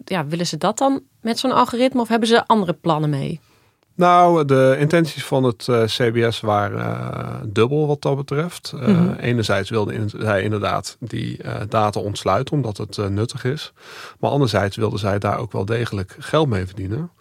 ja, 0.05 0.25
willen 0.25 0.47
ze 0.47 0.57
dat 0.57 0.77
dan 0.77 1.01
met 1.21 1.39
zo'n 1.39 1.51
algoritme 1.51 2.01
of 2.01 2.07
hebben 2.07 2.27
ze 2.27 2.47
andere 2.47 2.73
plannen 2.73 3.09
mee? 3.09 3.39
Nou, 3.95 4.45
de 4.45 4.75
intenties 4.79 5.25
van 5.25 5.43
het 5.43 5.67
CBS 5.85 6.39
waren 6.39 7.53
dubbel 7.53 7.87
wat 7.87 8.01
dat 8.01 8.15
betreft. 8.15 8.73
Mm 8.75 8.81
-hmm. 8.83 9.13
Enerzijds 9.13 9.69
wilde 9.69 10.05
zij 10.07 10.41
inderdaad 10.41 10.97
die 10.99 11.39
data 11.69 11.99
ontsluiten 11.99 12.53
omdat 12.53 12.77
het 12.77 13.09
nuttig 13.09 13.43
is. 13.43 13.73
Maar 14.19 14.29
anderzijds 14.29 14.75
wilden 14.75 14.99
zij 14.99 15.19
daar 15.19 15.37
ook 15.37 15.51
wel 15.51 15.65
degelijk 15.65 16.15
geld 16.19 16.47
mee 16.47 16.65
verdienen. 16.65 17.11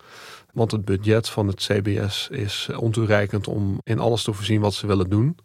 Want 0.52 0.70
het 0.70 0.84
budget 0.84 1.28
van 1.28 1.46
het 1.46 1.56
CBS 1.56 2.28
is 2.30 2.68
ontoereikend 2.76 3.48
om 3.48 3.80
in 3.82 3.98
alles 3.98 4.22
te 4.22 4.32
voorzien 4.32 4.60
wat 4.60 4.74
ze 4.74 4.86
willen 4.86 5.10
doen. 5.10 5.36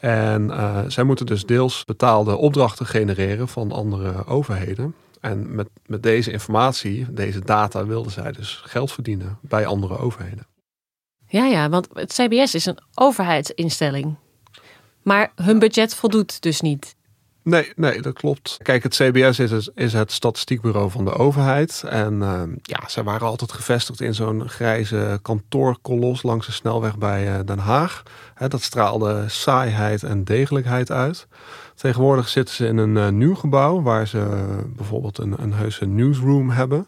En 0.00 0.48
uh, 0.48 0.80
zij 0.88 1.04
moeten 1.04 1.26
dus 1.26 1.44
deels 1.44 1.84
betaalde 1.84 2.36
opdrachten 2.36 2.86
genereren 2.86 3.48
van 3.48 3.72
andere 3.72 4.26
overheden. 4.26 4.94
En 5.20 5.54
met, 5.54 5.68
met 5.86 6.02
deze 6.02 6.30
informatie, 6.30 7.12
deze 7.12 7.44
data, 7.44 7.86
wilden 7.86 8.12
zij 8.12 8.32
dus 8.32 8.62
geld 8.64 8.92
verdienen 8.92 9.38
bij 9.40 9.66
andere 9.66 9.98
overheden. 9.98 10.46
Ja, 11.26 11.44
ja, 11.44 11.68
want 11.68 11.88
het 11.92 12.12
CBS 12.12 12.54
is 12.54 12.66
een 12.66 12.78
overheidsinstelling. 12.94 14.16
Maar 15.02 15.32
hun 15.34 15.58
budget 15.58 15.94
voldoet 15.94 16.42
dus 16.42 16.60
niet. 16.60 16.96
Nee, 17.42 17.72
nee, 17.76 18.02
dat 18.02 18.14
klopt. 18.14 18.58
Kijk, 18.62 18.82
het 18.82 18.94
CBS 18.94 19.38
is 19.38 19.50
het, 19.50 19.70
is 19.74 19.92
het 19.92 20.12
statistiekbureau 20.12 20.90
van 20.90 21.04
de 21.04 21.12
overheid. 21.12 21.84
En 21.88 22.14
uh, 22.14 22.42
ja, 22.62 22.88
ze 22.88 23.02
waren 23.02 23.26
altijd 23.26 23.52
gevestigd 23.52 24.00
in 24.00 24.14
zo'n 24.14 24.48
grijze 24.48 25.18
kantoorkolos 25.22 26.22
langs 26.22 26.46
de 26.46 26.52
snelweg 26.52 26.98
bij 26.98 27.38
uh, 27.38 27.44
Den 27.44 27.58
Haag. 27.58 28.02
Dat 28.48 28.62
straalde 28.62 29.24
saaiheid 29.28 30.02
en 30.02 30.24
degelijkheid 30.24 30.90
uit. 30.90 31.26
Tegenwoordig 31.74 32.28
zitten 32.28 32.54
ze 32.54 32.66
in 32.66 32.76
een 32.76 32.96
uh, 32.96 33.08
nieuw 33.08 33.34
gebouw 33.34 33.82
waar 33.82 34.06
ze 34.06 34.48
bijvoorbeeld 34.76 35.18
een, 35.18 35.34
een 35.42 35.52
heuse 35.52 35.86
newsroom 35.86 36.50
hebben. 36.50 36.86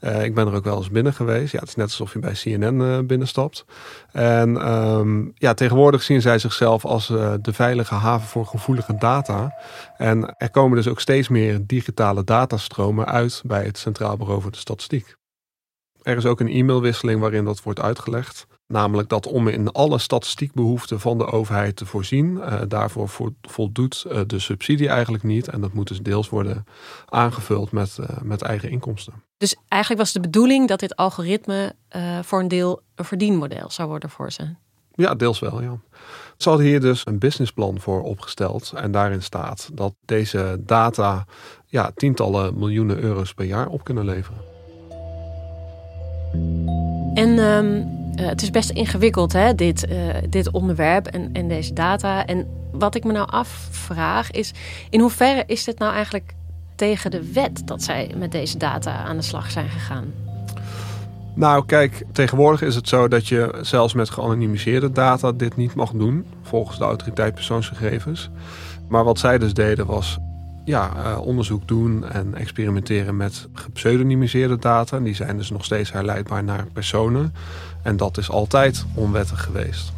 Uh, 0.00 0.24
ik 0.24 0.34
ben 0.34 0.46
er 0.46 0.54
ook 0.54 0.64
wel 0.64 0.76
eens 0.76 0.90
binnen 0.90 1.12
geweest. 1.12 1.52
Ja, 1.52 1.58
het 1.58 1.68
is 1.68 1.74
net 1.74 1.86
alsof 1.86 2.12
je 2.12 2.18
bij 2.18 2.32
CNN 2.32 2.80
uh, 2.80 2.98
binnenstapt. 2.98 3.64
En 4.12 4.72
um, 4.72 5.32
ja, 5.34 5.54
tegenwoordig 5.54 6.02
zien 6.02 6.20
zij 6.20 6.38
zichzelf 6.38 6.84
als 6.84 7.10
uh, 7.10 7.34
de 7.40 7.52
veilige 7.52 7.94
haven 7.94 8.28
voor 8.28 8.46
gevoelige 8.46 8.96
data. 8.98 9.54
En 9.96 10.34
er 10.36 10.50
komen 10.50 10.76
dus 10.76 10.88
ook 10.88 11.00
steeds 11.00 11.28
meer 11.28 11.66
digitale 11.66 12.24
datastromen 12.24 13.06
uit 13.06 13.42
bij 13.46 13.64
het 13.64 13.78
Centraal 13.78 14.16
Bureau 14.16 14.42
voor 14.42 14.50
de 14.50 14.58
Statistiek. 14.58 15.16
Er 16.06 16.16
is 16.16 16.26
ook 16.26 16.40
een 16.40 16.48
e-mailwisseling 16.48 17.20
waarin 17.20 17.44
dat 17.44 17.62
wordt 17.62 17.80
uitgelegd. 17.80 18.46
Namelijk 18.66 19.08
dat 19.08 19.26
om 19.26 19.48
in 19.48 19.72
alle 19.72 19.98
statistiekbehoeften 19.98 21.00
van 21.00 21.18
de 21.18 21.26
overheid 21.26 21.76
te 21.76 21.86
voorzien, 21.86 22.36
uh, 22.36 22.60
daarvoor 22.68 23.08
voldoet 23.42 24.04
uh, 24.08 24.20
de 24.26 24.38
subsidie 24.38 24.88
eigenlijk 24.88 25.24
niet. 25.24 25.48
En 25.48 25.60
dat 25.60 25.72
moet 25.72 25.88
dus 25.88 26.00
deels 26.00 26.28
worden 26.28 26.64
aangevuld 27.06 27.72
met, 27.72 27.96
uh, 28.00 28.06
met 28.22 28.42
eigen 28.42 28.70
inkomsten. 28.70 29.12
Dus 29.36 29.56
eigenlijk 29.68 30.02
was 30.02 30.12
de 30.12 30.20
bedoeling 30.20 30.68
dat 30.68 30.80
dit 30.80 30.96
algoritme 30.96 31.74
voor 32.22 32.40
een 32.40 32.48
deel 32.48 32.80
een 32.94 33.04
verdienmodel 33.04 33.70
zou 33.70 33.88
worden 33.88 34.10
voor 34.10 34.32
ze? 34.32 34.54
Ja, 34.94 35.14
deels 35.14 35.38
wel, 35.38 35.62
ja. 35.62 35.78
Ze 36.36 36.48
hadden 36.48 36.66
hier 36.66 36.80
dus 36.80 37.06
een 37.06 37.18
businessplan 37.18 37.80
voor 37.80 38.02
opgesteld. 38.02 38.72
En 38.76 38.90
daarin 38.90 39.22
staat 39.22 39.70
dat 39.72 39.94
deze 40.04 40.58
data 40.60 41.26
ja, 41.66 41.90
tientallen 41.94 42.58
miljoenen 42.58 42.98
euro's 42.98 43.34
per 43.34 43.44
jaar 43.44 43.68
op 43.68 43.84
kunnen 43.84 44.04
leveren. 44.04 44.55
En 47.14 47.38
um, 47.38 47.94
uh, 48.20 48.28
het 48.28 48.42
is 48.42 48.50
best 48.50 48.70
ingewikkeld, 48.70 49.32
hè, 49.32 49.54
dit, 49.54 49.86
uh, 49.90 49.96
dit 50.28 50.50
onderwerp 50.50 51.06
en, 51.06 51.30
en 51.32 51.48
deze 51.48 51.72
data. 51.72 52.26
En 52.26 52.46
wat 52.72 52.94
ik 52.94 53.04
me 53.04 53.12
nou 53.12 53.28
afvraag 53.30 54.30
is, 54.30 54.52
in 54.90 55.00
hoeverre 55.00 55.44
is 55.46 55.64
dit 55.64 55.78
nou 55.78 55.92
eigenlijk 55.92 56.34
tegen 56.74 57.10
de 57.10 57.32
wet 57.32 57.62
dat 57.64 57.82
zij 57.82 58.14
met 58.16 58.32
deze 58.32 58.58
data 58.58 59.04
aan 59.04 59.16
de 59.16 59.22
slag 59.22 59.50
zijn 59.50 59.68
gegaan? 59.68 60.12
Nou, 61.34 61.66
kijk, 61.66 62.04
tegenwoordig 62.12 62.62
is 62.62 62.74
het 62.74 62.88
zo 62.88 63.08
dat 63.08 63.28
je 63.28 63.58
zelfs 63.60 63.94
met 63.94 64.10
geanonimiseerde 64.10 64.92
data 64.92 65.32
dit 65.32 65.56
niet 65.56 65.74
mag 65.74 65.90
doen, 65.90 66.26
volgens 66.42 66.78
de 66.78 66.84
autoriteit 66.84 67.34
persoonsgegevens. 67.34 68.30
Maar 68.88 69.04
wat 69.04 69.18
zij 69.18 69.38
dus 69.38 69.54
deden 69.54 69.86
was 69.86 70.18
ja, 70.66 70.92
uh, 70.96 71.20
onderzoek 71.20 71.68
doen 71.68 72.04
en 72.04 72.34
experimenteren 72.34 73.16
met 73.16 73.48
gepseudonymiseerde 73.52 74.58
data. 74.58 74.98
Die 74.98 75.14
zijn 75.14 75.36
dus 75.36 75.50
nog 75.50 75.64
steeds 75.64 75.92
herleidbaar 75.92 76.44
naar 76.44 76.66
personen. 76.72 77.34
En 77.82 77.96
dat 77.96 78.18
is 78.18 78.30
altijd 78.30 78.84
onwettig 78.94 79.42
geweest. 79.42 79.92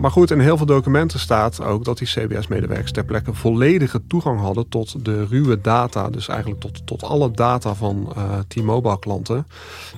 Maar 0.00 0.10
goed, 0.10 0.30
in 0.30 0.40
heel 0.40 0.56
veel 0.56 0.66
documenten 0.66 1.20
staat 1.20 1.62
ook 1.62 1.84
dat 1.84 1.98
die 1.98 2.06
CBS-medewerkers 2.06 2.92
ter 2.92 3.04
plekke 3.04 3.34
volledige 3.34 4.00
toegang 4.06 4.40
hadden 4.40 4.68
tot 4.68 5.04
de 5.04 5.26
ruwe 5.26 5.60
data. 5.60 6.08
Dus 6.08 6.28
eigenlijk 6.28 6.60
tot, 6.60 6.86
tot 6.86 7.02
alle 7.02 7.30
data 7.30 7.74
van 7.74 8.12
uh, 8.16 8.38
T-Mobile 8.48 8.98
klanten. 8.98 9.46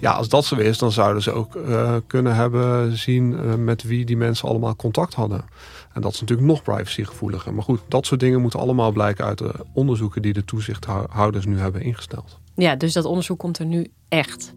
Ja, 0.00 0.12
als 0.12 0.28
dat 0.28 0.44
zo 0.44 0.56
is, 0.56 0.78
dan 0.78 0.92
zouden 0.92 1.22
ze 1.22 1.32
ook 1.32 1.54
uh, 1.54 1.94
kunnen 2.06 2.34
hebben 2.34 2.96
zien 2.98 3.64
met 3.64 3.82
wie 3.82 4.04
die 4.04 4.16
mensen 4.16 4.48
allemaal 4.48 4.76
contact 4.76 5.14
hadden. 5.14 5.44
En 5.92 6.00
dat 6.00 6.12
is 6.12 6.20
natuurlijk 6.20 6.48
nog 6.48 6.62
privacygevoeliger. 6.62 7.54
Maar 7.54 7.62
goed, 7.62 7.80
dat 7.88 8.06
soort 8.06 8.20
dingen 8.20 8.40
moeten 8.40 8.60
allemaal 8.60 8.92
blijken 8.92 9.24
uit 9.24 9.38
de 9.38 9.52
onderzoeken 9.74 10.22
die 10.22 10.32
de 10.32 10.44
toezichthouders 10.44 11.46
nu 11.46 11.58
hebben 11.58 11.82
ingesteld. 11.82 12.38
Ja, 12.54 12.76
dus 12.76 12.92
dat 12.92 13.04
onderzoek 13.04 13.38
komt 13.38 13.58
er 13.58 13.66
nu 13.66 13.86
echt. 14.08 14.54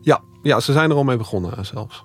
Ja, 0.00 0.20
ja 0.42 0.60
ze 0.60 0.72
zijn 0.72 0.90
er 0.90 0.96
al 0.96 1.04
mee 1.04 1.16
begonnen 1.16 1.66
zelfs. 1.66 2.04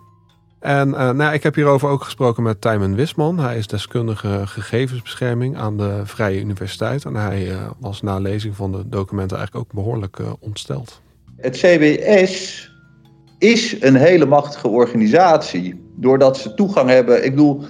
En 0.59 0.89
uh, 0.89 1.09
nou, 1.09 1.33
ik 1.33 1.43
heb 1.43 1.55
hierover 1.55 1.89
ook 1.89 2.03
gesproken 2.03 2.43
met 2.43 2.62
Tijmen 2.62 2.95
Wisman. 2.95 3.39
Hij 3.39 3.57
is 3.57 3.67
deskundige 3.67 4.41
gegevensbescherming 4.45 5.57
aan 5.57 5.77
de 5.77 6.01
Vrije 6.03 6.39
Universiteit. 6.39 7.05
En 7.05 7.15
hij 7.15 7.48
uh, 7.48 7.69
was 7.79 8.01
na 8.01 8.19
lezing 8.19 8.55
van 8.55 8.71
de 8.71 8.89
documenten 8.89 9.38
eigenlijk 9.38 9.67
ook 9.67 9.83
behoorlijk 9.83 10.19
uh, 10.19 10.31
ontsteld. 10.39 11.01
Het 11.36 11.57
CBS 11.57 12.67
is 13.38 13.81
een 13.81 13.95
hele 13.95 14.25
machtige 14.25 14.67
organisatie. 14.67 15.81
Doordat 15.95 16.38
ze 16.38 16.53
toegang 16.53 16.89
hebben. 16.89 17.25
Ik 17.25 17.31
bedoel, 17.31 17.63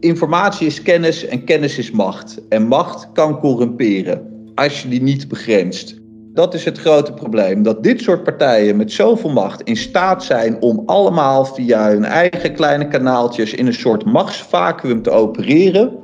informatie 0.00 0.66
is 0.66 0.82
kennis 0.82 1.26
en 1.26 1.44
kennis 1.44 1.78
is 1.78 1.90
macht. 1.90 2.48
En 2.48 2.66
macht 2.66 3.12
kan 3.12 3.38
corrumperen 3.38 4.50
als 4.54 4.82
je 4.82 4.88
die 4.88 5.02
niet 5.02 5.28
begrenst. 5.28 6.04
Dat 6.32 6.54
is 6.54 6.64
het 6.64 6.78
grote 6.78 7.12
probleem. 7.12 7.62
Dat 7.62 7.82
dit 7.82 8.00
soort 8.00 8.22
partijen 8.24 8.76
met 8.76 8.92
zoveel 8.92 9.30
macht 9.30 9.62
in 9.62 9.76
staat 9.76 10.24
zijn 10.24 10.60
om 10.60 10.82
allemaal 10.86 11.44
via 11.44 11.88
hun 11.88 12.04
eigen 12.04 12.54
kleine 12.54 12.88
kanaaltjes 12.88 13.54
in 13.54 13.66
een 13.66 13.74
soort 13.74 14.04
machtsvacuum 14.04 15.02
te 15.02 15.10
opereren, 15.10 15.98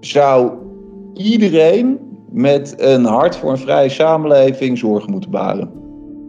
zou 0.00 0.52
iedereen 1.14 1.98
met 2.32 2.74
een 2.76 3.04
hart 3.04 3.36
voor 3.36 3.50
een 3.50 3.58
vrije 3.58 3.88
samenleving 3.88 4.78
zorgen 4.78 5.10
moeten 5.10 5.30
baren. 5.30 5.81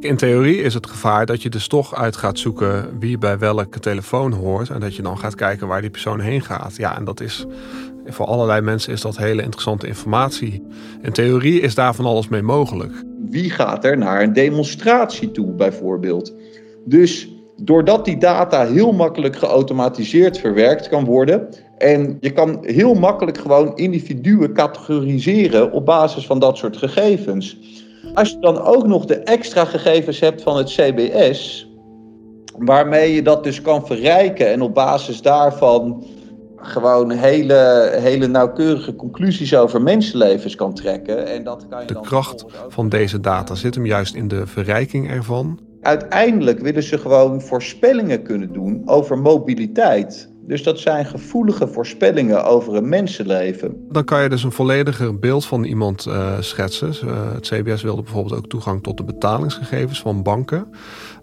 In 0.03 0.15
theorie 0.15 0.61
is 0.61 0.73
het 0.73 0.87
gevaar 0.87 1.25
dat 1.25 1.41
je 1.41 1.49
dus 1.49 1.67
toch 1.67 1.95
uit 1.95 2.15
gaat 2.15 2.39
zoeken 2.39 2.99
wie 2.99 3.17
bij 3.17 3.37
welke 3.37 3.79
telefoon 3.79 4.31
hoort. 4.31 4.69
En 4.69 4.79
dat 4.79 4.95
je 4.95 5.01
dan 5.01 5.17
gaat 5.17 5.35
kijken 5.35 5.67
waar 5.67 5.81
die 5.81 5.89
persoon 5.89 6.19
heen 6.19 6.41
gaat. 6.41 6.75
Ja, 6.75 6.97
en 6.97 7.03
dat 7.03 7.21
is 7.21 7.45
voor 8.05 8.25
allerlei 8.25 8.61
mensen 8.61 8.93
is 8.93 9.01
dat 9.01 9.17
hele 9.17 9.41
interessante 9.41 9.87
informatie. 9.87 10.63
In 11.01 11.11
theorie 11.11 11.61
is 11.61 11.75
daar 11.75 11.95
van 11.95 12.05
alles 12.05 12.27
mee 12.27 12.41
mogelijk. 12.41 12.91
Wie 13.29 13.49
gaat 13.49 13.85
er 13.85 13.97
naar 13.97 14.21
een 14.21 14.33
demonstratie 14.33 15.31
toe, 15.31 15.51
bijvoorbeeld? 15.51 16.33
Dus 16.85 17.29
doordat 17.57 18.05
die 18.05 18.17
data 18.17 18.65
heel 18.65 18.91
makkelijk 18.91 19.35
geautomatiseerd 19.35 20.39
verwerkt 20.39 20.89
kan 20.89 21.05
worden. 21.05 21.47
En 21.77 22.17
je 22.19 22.31
kan 22.31 22.57
heel 22.61 22.93
makkelijk 22.93 23.37
gewoon 23.37 23.75
individuen 23.75 24.53
categoriseren 24.53 25.71
op 25.71 25.85
basis 25.85 26.25
van 26.25 26.39
dat 26.39 26.57
soort 26.57 26.77
gegevens. 26.77 27.57
Als 28.13 28.29
je 28.29 28.39
dan 28.39 28.59
ook 28.59 28.87
nog 28.87 29.05
de 29.05 29.15
extra 29.15 29.65
gegevens 29.65 30.19
hebt 30.19 30.41
van 30.41 30.57
het 30.57 30.67
CBS, 30.67 31.67
waarmee 32.57 33.13
je 33.13 33.21
dat 33.21 33.43
dus 33.43 33.61
kan 33.61 33.85
verrijken 33.85 34.51
en 34.51 34.61
op 34.61 34.73
basis 34.73 35.21
daarvan 35.21 36.05
gewoon 36.55 37.11
hele, 37.11 37.91
hele 37.99 38.27
nauwkeurige 38.27 38.95
conclusies 38.95 39.55
over 39.55 39.81
mensenlevens 39.81 40.55
kan 40.55 40.73
trekken. 40.73 41.27
En 41.27 41.43
dat 41.43 41.67
kan 41.69 41.81
je 41.81 41.87
de 41.87 41.93
dan 41.93 42.03
kracht 42.03 42.45
van 42.67 42.89
deze 42.89 43.19
data 43.19 43.55
zit 43.55 43.75
hem 43.75 43.85
juist 43.85 44.15
in 44.15 44.27
de 44.27 44.47
verrijking 44.47 45.09
ervan. 45.09 45.59
Uiteindelijk 45.81 46.59
willen 46.59 46.83
ze 46.83 46.97
gewoon 46.97 47.41
voorspellingen 47.41 48.23
kunnen 48.23 48.53
doen 48.53 48.81
over 48.85 49.17
mobiliteit. 49.17 50.32
Dus 50.47 50.63
dat 50.63 50.79
zijn 50.79 51.05
gevoelige 51.05 51.67
voorspellingen 51.67 52.45
over 52.45 52.75
een 52.75 52.89
mensenleven. 52.89 53.87
Dan 53.89 54.03
kan 54.03 54.23
je 54.23 54.29
dus 54.29 54.43
een 54.43 54.51
vollediger 54.51 55.19
beeld 55.19 55.45
van 55.45 55.63
iemand 55.63 56.05
uh, 56.05 56.39
schetsen. 56.39 56.93
Uh, 57.03 57.33
het 57.33 57.47
CBS 57.47 57.81
wilde 57.81 58.01
bijvoorbeeld 58.01 58.35
ook 58.35 58.49
toegang 58.49 58.83
tot 58.83 58.97
de 58.97 59.03
betalingsgegevens 59.03 60.01
van 60.01 60.23
banken. 60.23 60.67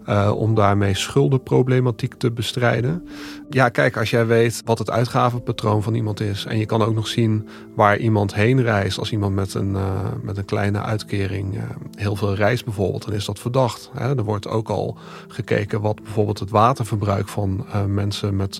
Uh, 0.09 0.31
om 0.35 0.55
daarmee 0.55 0.95
schuldenproblematiek 0.95 2.13
te 2.13 2.31
bestrijden. 2.31 3.07
Ja, 3.49 3.69
kijk, 3.69 3.97
als 3.97 4.09
jij 4.09 4.25
weet 4.25 4.61
wat 4.65 4.79
het 4.79 4.89
uitgavenpatroon 4.89 5.83
van 5.83 5.93
iemand 5.93 6.19
is. 6.19 6.45
en 6.45 6.57
je 6.57 6.65
kan 6.65 6.81
ook 6.81 6.95
nog 6.95 7.07
zien 7.07 7.47
waar 7.75 7.97
iemand 7.97 8.33
heen 8.33 8.61
reist. 8.61 8.99
als 8.99 9.11
iemand 9.11 9.35
met 9.35 9.53
een, 9.53 9.77
met 10.21 10.37
een 10.37 10.45
kleine 10.45 10.81
uitkering 10.81 11.59
heel 11.95 12.15
veel 12.15 12.35
reist 12.35 12.65
bijvoorbeeld, 12.65 13.05
dan 13.05 13.13
is 13.13 13.25
dat 13.25 13.39
verdacht. 13.39 13.91
Hè? 13.97 14.17
Er 14.17 14.23
wordt 14.23 14.47
ook 14.47 14.69
al 14.69 14.97
gekeken 15.27 15.81
wat 15.81 16.03
bijvoorbeeld 16.03 16.39
het 16.39 16.49
waterverbruik 16.49 17.27
van 17.27 17.65
mensen 17.87 18.35
met 18.35 18.59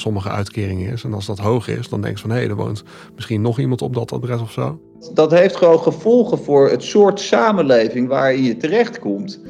sommige 0.00 0.28
uitkeringen 0.28 0.92
is. 0.92 1.04
En 1.04 1.14
als 1.14 1.26
dat 1.26 1.38
hoog 1.38 1.68
is, 1.68 1.88
dan 1.88 2.00
denk 2.00 2.14
je 2.16 2.20
van 2.20 2.30
hé, 2.30 2.36
hey, 2.36 2.48
er 2.48 2.56
woont 2.56 2.82
misschien 3.14 3.40
nog 3.40 3.58
iemand 3.58 3.82
op 3.82 3.94
dat 3.94 4.12
adres 4.12 4.40
of 4.40 4.52
zo. 4.52 4.80
Dat 5.14 5.30
heeft 5.30 5.56
gewoon 5.56 5.78
gevolgen 5.78 6.38
voor 6.38 6.70
het 6.70 6.82
soort 6.82 7.20
samenleving 7.20 8.08
waarin 8.08 8.42
je 8.42 8.56
terechtkomt. 8.56 9.40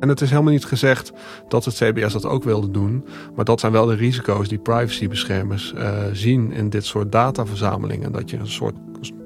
En 0.00 0.08
het 0.08 0.20
is 0.20 0.30
helemaal 0.30 0.52
niet 0.52 0.64
gezegd 0.64 1.12
dat 1.48 1.64
het 1.64 1.74
CBS 1.74 2.12
dat 2.12 2.26
ook 2.26 2.44
wilde 2.44 2.70
doen. 2.70 3.04
Maar 3.34 3.44
dat 3.44 3.60
zijn 3.60 3.72
wel 3.72 3.86
de 3.86 3.94
risico's 3.94 4.48
die 4.48 4.58
privacybeschermers 4.58 5.74
uh, 5.76 5.98
zien 6.12 6.52
in 6.52 6.70
dit 6.70 6.84
soort 6.84 7.12
dataverzamelingen. 7.12 8.12
Dat 8.12 8.30
je 8.30 8.36
een 8.36 8.46
soort 8.46 8.74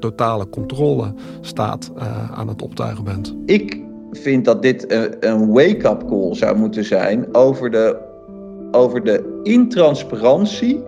totale 0.00 0.48
controle 0.48 1.14
staat 1.40 1.92
uh, 1.96 2.30
aan 2.32 2.48
het 2.48 2.62
optuigen 2.62 3.04
bent. 3.04 3.34
Ik 3.46 3.82
vind 4.12 4.44
dat 4.44 4.62
dit 4.62 4.92
een, 4.92 5.16
een 5.20 5.52
wake-up 5.52 6.08
call 6.08 6.34
zou 6.34 6.56
moeten 6.56 6.84
zijn 6.84 7.34
over 7.34 7.70
de, 7.70 8.09
over 8.70 9.04
de 9.04 9.40
intransparantie 9.42 10.82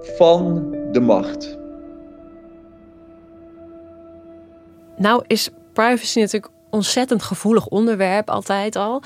van 0.00 0.70
de 0.92 1.00
macht. 1.00 1.58
Nou 4.96 5.24
is 5.26 5.50
privacy 5.72 6.20
natuurlijk 6.20 6.52
ontzettend 6.70 7.22
gevoelig 7.22 7.66
onderwerp 7.66 8.30
altijd 8.30 8.76
al. 8.76 9.02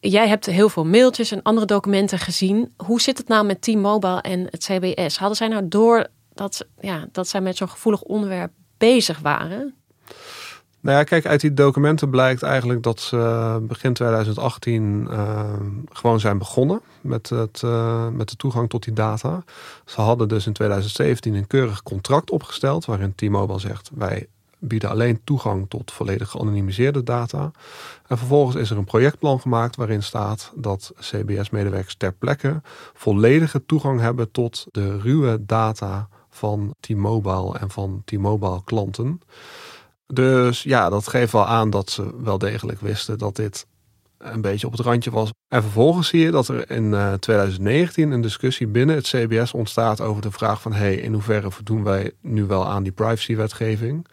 Jij 0.00 0.28
hebt 0.28 0.46
heel 0.46 0.68
veel 0.68 0.84
mailtjes 0.84 1.30
en 1.30 1.42
andere 1.42 1.66
documenten 1.66 2.18
gezien. 2.18 2.74
Hoe 2.76 3.00
zit 3.00 3.18
het 3.18 3.28
nou 3.28 3.46
met 3.46 3.62
T-Mobile 3.62 4.20
en 4.20 4.46
het 4.50 4.64
CBS? 4.64 5.16
Hadden 5.18 5.36
zij 5.36 5.48
nou 5.48 5.68
door 5.68 6.06
dat, 6.32 6.66
ja, 6.80 7.06
dat 7.12 7.28
zij 7.28 7.40
met 7.40 7.56
zo'n 7.56 7.68
gevoelig 7.68 8.02
onderwerp 8.02 8.52
bezig 8.78 9.18
waren? 9.18 9.74
Nou 10.84 10.96
ja, 10.96 11.04
kijk, 11.04 11.26
uit 11.26 11.40
die 11.40 11.54
documenten 11.54 12.10
blijkt 12.10 12.42
eigenlijk 12.42 12.82
dat 12.82 13.00
ze 13.00 13.58
begin 13.62 13.92
2018 13.92 15.06
uh, 15.10 15.42
gewoon 15.92 16.20
zijn 16.20 16.38
begonnen 16.38 16.80
met, 17.00 17.28
het, 17.28 17.62
uh, 17.64 18.08
met 18.08 18.28
de 18.28 18.36
toegang 18.36 18.68
tot 18.68 18.84
die 18.84 18.92
data. 18.92 19.44
Ze 19.84 20.00
hadden 20.00 20.28
dus 20.28 20.46
in 20.46 20.52
2017 20.52 21.34
een 21.34 21.46
keurig 21.46 21.82
contract 21.82 22.30
opgesteld 22.30 22.84
waarin 22.84 23.14
T-Mobile 23.14 23.58
zegt: 23.58 23.90
wij 23.94 24.26
bieden 24.58 24.90
alleen 24.90 25.20
toegang 25.24 25.66
tot 25.68 25.92
volledig 25.92 26.30
geanonimiseerde 26.30 27.02
data. 27.02 27.50
En 28.06 28.18
vervolgens 28.18 28.56
is 28.56 28.70
er 28.70 28.76
een 28.76 28.84
projectplan 28.84 29.40
gemaakt 29.40 29.76
waarin 29.76 30.02
staat 30.02 30.52
dat 30.54 30.92
CBS-medewerkers 31.00 31.96
ter 31.96 32.12
plekke 32.12 32.60
volledige 32.94 33.66
toegang 33.66 34.00
hebben 34.00 34.30
tot 34.30 34.66
de 34.70 34.98
ruwe 34.98 35.44
data 35.46 36.08
van 36.30 36.74
T-Mobile 36.80 37.58
en 37.58 37.70
van 37.70 38.02
T-Mobile 38.04 38.60
klanten. 38.64 39.20
Dus 40.06 40.62
ja, 40.62 40.88
dat 40.88 41.08
geeft 41.08 41.32
wel 41.32 41.46
aan 41.46 41.70
dat 41.70 41.90
ze 41.90 42.22
wel 42.22 42.38
degelijk 42.38 42.80
wisten 42.80 43.18
dat 43.18 43.36
dit 43.36 43.66
een 44.18 44.40
beetje 44.40 44.66
op 44.66 44.72
het 44.72 44.80
randje 44.80 45.10
was. 45.10 45.30
En 45.48 45.62
vervolgens 45.62 46.08
zie 46.08 46.20
je 46.20 46.30
dat 46.30 46.48
er 46.48 46.70
in 46.70 46.84
uh, 46.84 47.12
eh, 47.12 47.18
2019 47.18 48.10
een 48.10 48.20
discussie 48.20 48.66
binnen 48.66 48.96
het 48.96 49.06
CBS 49.06 49.52
ontstaat 49.52 50.00
over 50.00 50.22
de 50.22 50.30
vraag 50.30 50.60
van 50.60 50.72
hey, 50.72 50.94
in 50.94 51.12
hoeverre 51.12 51.50
voldoen 51.50 51.82
wij 51.82 52.12
nu 52.20 52.44
wel 52.44 52.66
aan 52.66 52.82
die 52.82 52.92
privacywetgeving? 52.92 54.06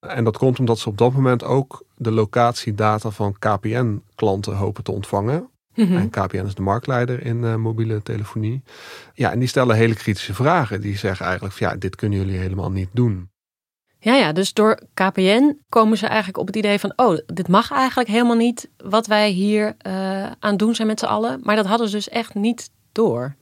En 0.00 0.24
dat 0.24 0.38
komt 0.38 0.58
omdat 0.58 0.78
ze 0.78 0.88
op 0.88 0.98
dat 0.98 1.12
moment 1.12 1.44
ook 1.44 1.84
de 1.96 2.10
locatiedata 2.10 3.10
van 3.10 3.36
KPN-klanten 3.38 4.56
hopen 4.56 4.84
te 4.84 4.92
ontvangen. 4.92 5.48
Mhm. 5.74 5.96
En 5.96 6.10
KPN 6.10 6.46
is 6.46 6.54
de 6.54 6.62
marktleider 6.62 7.24
in 7.24 7.42
uh, 7.42 7.54
mobiele 7.54 8.02
telefonie. 8.02 8.62
Ja, 9.14 9.32
en 9.32 9.38
die 9.38 9.48
stellen 9.48 9.76
hele 9.76 9.94
kritische 9.94 10.34
vragen. 10.34 10.80
Die 10.80 10.96
zeggen 10.96 11.24
eigenlijk 11.24 11.54
van 11.54 11.68
ja, 11.68 11.76
dit 11.76 11.96
kunnen 11.96 12.18
jullie 12.18 12.38
helemaal 12.38 12.70
niet 12.70 12.88
doen. 12.92 13.30
Ja, 14.00 14.14
ja, 14.14 14.32
dus 14.32 14.52
door 14.52 14.80
KPN 14.94 15.58
komen 15.68 15.98
ze 15.98 16.06
eigenlijk 16.06 16.38
op 16.38 16.46
het 16.46 16.56
idee 16.56 16.78
van: 16.78 16.92
oh, 16.96 17.18
dit 17.26 17.48
mag 17.48 17.70
eigenlijk 17.70 18.08
helemaal 18.08 18.36
niet 18.36 18.70
wat 18.76 19.06
wij 19.06 19.30
hier 19.30 19.76
uh, 19.86 20.30
aan 20.38 20.56
doen 20.56 20.74
zijn 20.74 20.88
met 20.88 20.98
z'n 20.98 21.06
allen. 21.06 21.40
Maar 21.42 21.56
dat 21.56 21.66
hadden 21.66 21.88
ze 21.88 21.96
dus 21.96 22.08
echt 22.08 22.34
niet 22.34 22.70
door. 22.92 23.36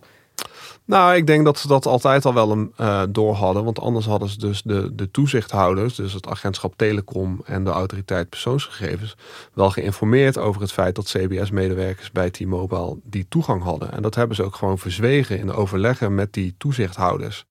Nou, 0.85 1.17
ik 1.17 1.27
denk 1.27 1.45
dat 1.45 1.59
ze 1.59 1.69
dat 1.69 1.87
altijd 1.87 2.25
al 2.25 2.35
wel 2.35 2.51
een, 2.51 2.73
uh, 2.81 3.03
door 3.09 3.35
hadden. 3.35 3.65
Want 3.65 3.81
anders 3.81 4.07
hadden 4.07 4.29
ze 4.29 4.39
dus 4.39 4.63
de, 4.63 4.95
de 4.95 5.11
toezichthouders, 5.11 5.95
dus 5.95 6.13
het 6.13 6.27
agentschap 6.27 6.77
Telecom 6.77 7.41
en 7.45 7.65
de 7.65 7.71
autoriteit 7.71 8.29
persoonsgegevens, 8.29 9.17
wel 9.55 9.71
geïnformeerd 9.71 10.39
over 10.39 10.61
het 10.61 10.73
feit 10.73 10.95
dat 10.95 11.05
CBS-medewerkers 11.05 12.13
bij 12.13 12.31
T-Mobile 12.31 12.99
die 13.03 13.27
toegang 13.29 13.63
hadden. 13.63 13.93
En 13.93 14.03
dat 14.03 14.15
hebben 14.15 14.37
ze 14.37 14.43
ook 14.43 14.55
gewoon 14.55 14.79
verzwegen 14.79 15.39
in 15.39 15.53
overleggen 15.53 16.15
met 16.15 16.33
die 16.33 16.55
toezichthouders. 16.59 17.45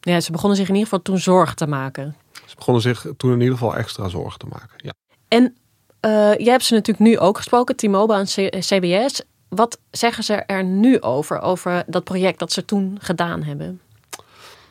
Ja, 0.00 0.20
ze 0.20 0.32
begonnen 0.32 0.56
zich 0.58 0.68
in 0.68 0.74
ieder 0.74 0.88
geval 0.88 1.04
toen 1.04 1.18
zorgen 1.18 1.56
te 1.56 1.66
maken. 1.66 2.16
Ze 2.46 2.56
begonnen 2.56 2.82
zich 2.82 3.06
toen 3.16 3.32
in 3.32 3.40
ieder 3.40 3.58
geval 3.58 3.76
extra 3.76 4.08
zorgen 4.08 4.38
te 4.38 4.46
maken. 4.46 4.76
Ja. 4.76 4.92
En 5.28 5.42
uh, 6.00 6.36
jij 6.36 6.52
hebt 6.52 6.64
ze 6.64 6.74
natuurlijk 6.74 7.06
nu 7.08 7.18
ook 7.18 7.36
gesproken, 7.36 7.76
T-Mobile 7.76 8.18
en 8.50 8.60
CBS. 8.60 9.22
Wat 9.48 9.78
zeggen 9.90 10.24
ze 10.24 10.34
er 10.34 10.64
nu 10.64 11.00
over, 11.00 11.40
over 11.40 11.84
dat 11.86 12.04
project 12.04 12.38
dat 12.38 12.52
ze 12.52 12.64
toen 12.64 12.98
gedaan 13.00 13.42
hebben? 13.42 13.80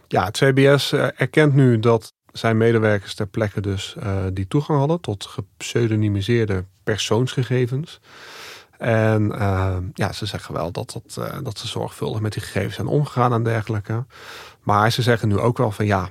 Ja, 0.08 0.26
het 0.26 0.38
CBS 0.38 0.92
eh, 0.92 1.08
erkent 1.16 1.54
nu 1.54 1.80
dat 1.80 2.14
zijn 2.32 2.58
medewerkers 2.58 3.16
ter 3.16 3.28
plekke 3.28 3.62
dus 3.62 3.96
uh, 4.04 4.18
die 4.34 4.48
toegang 4.48 4.80
hadden 4.80 5.02
tot 5.02 5.26
gepseudonymiseerde 5.26 6.66
persoonsgegevens. 6.84 8.00
En 8.78 9.32
uh, 9.32 9.78
ja, 9.94 10.12
ze 10.12 10.26
zeggen 10.26 10.54
wel 10.54 10.72
dat, 10.72 10.92
dat, 10.92 11.16
uh, 11.20 11.38
dat 11.44 11.58
ze 11.58 11.68
zorgvuldig 11.68 12.22
met 12.22 12.34
die 12.34 12.42
gegevens 12.42 12.76
zijn 12.76 12.88
omgegaan 12.88 13.34
en 13.34 13.44
dergelijke. 13.44 14.06
Maar 14.62 14.92
ze 14.92 15.02
zeggen 15.02 15.28
nu 15.28 15.38
ook 15.40 15.58
wel 15.58 15.72
van 15.72 15.86
ja, 15.86 16.10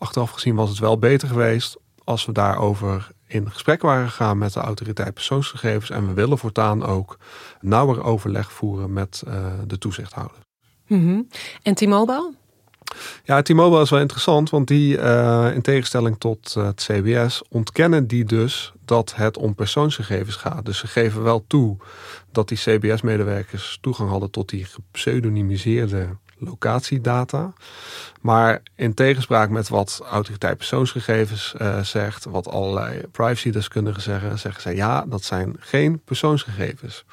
achteraf 0.00 0.30
gezien 0.30 0.54
was 0.54 0.68
het 0.68 0.78
wel 0.78 0.98
beter 0.98 1.28
geweest 1.28 1.76
als 2.04 2.26
we 2.26 2.32
daarover 2.32 3.10
in 3.26 3.50
gesprek 3.50 3.82
waren 3.82 4.08
gegaan 4.08 4.38
met 4.38 4.52
de 4.52 4.60
autoriteit 4.60 5.14
persoonsgegevens. 5.14 5.90
En 5.90 6.06
we 6.06 6.12
willen 6.12 6.38
voortaan 6.38 6.86
ook 6.86 7.18
nauwer 7.60 8.04
overleg 8.04 8.52
voeren 8.52 8.92
met 8.92 9.22
uh, 9.28 9.46
de 9.66 9.78
toezichthouder. 9.78 10.36
Mm 10.86 11.04
-hmm. 11.04 11.28
En 11.62 11.74
T-Mobile? 11.74 12.32
Ja, 13.24 13.42
T-Mobile 13.42 13.82
is 13.82 13.90
wel 13.90 14.00
interessant, 14.00 14.50
want 14.50 14.68
die, 14.68 14.96
uh, 14.96 15.50
in 15.54 15.62
tegenstelling 15.62 16.18
tot 16.18 16.54
uh, 16.58 16.64
het 16.64 16.84
CBS, 16.84 17.42
ontkennen 17.48 18.06
die 18.06 18.24
dus 18.24 18.72
dat 18.84 19.14
het 19.16 19.36
om 19.36 19.54
persoonsgegevens 19.54 20.36
gaat. 20.36 20.64
Dus 20.64 20.78
ze 20.78 20.86
geven 20.86 21.22
wel 21.22 21.44
toe 21.46 21.76
dat 22.32 22.48
die 22.48 22.58
CBS-medewerkers 22.58 23.78
toegang 23.80 24.10
hadden 24.10 24.30
tot 24.30 24.48
die 24.48 24.64
gepseudonymiseerde 24.64 26.08
locatiedata. 26.40 27.52
Maar 28.20 28.62
in 28.74 28.94
tegenspraak 28.94 29.50
met 29.50 29.68
wat 29.68 30.02
autoriteit 30.10 30.56
persoonsgegevens 30.56 31.54
uh, 31.60 31.80
zegt, 31.80 32.24
wat 32.24 32.48
allerlei 32.48 33.00
privacy-deskundigen 33.12 34.02
zeggen, 34.02 34.38
zeggen 34.38 34.62
zij 34.62 34.74
ja, 34.74 35.04
dat 35.08 35.24
zijn 35.24 35.56
geen 35.58 36.00
persoonsgegevens. 36.04 37.04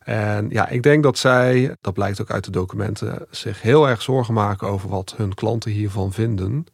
En 0.00 0.48
ja, 0.50 0.68
ik 0.68 0.82
denk 0.82 1.02
dat 1.02 1.18
zij, 1.18 1.76
dat 1.80 1.94
blijkt 1.94 2.20
ook 2.20 2.30
uit 2.30 2.44
de 2.44 2.50
documenten, 2.50 3.26
zich 3.30 3.62
heel 3.62 3.88
erg 3.88 4.02
zorgen 4.02 4.34
maken 4.34 4.68
over 4.68 4.88
wat 4.88 5.14
hun 5.16 5.34
klanten 5.34 5.70
hiervan 5.70 6.12
vinden. 6.12 6.66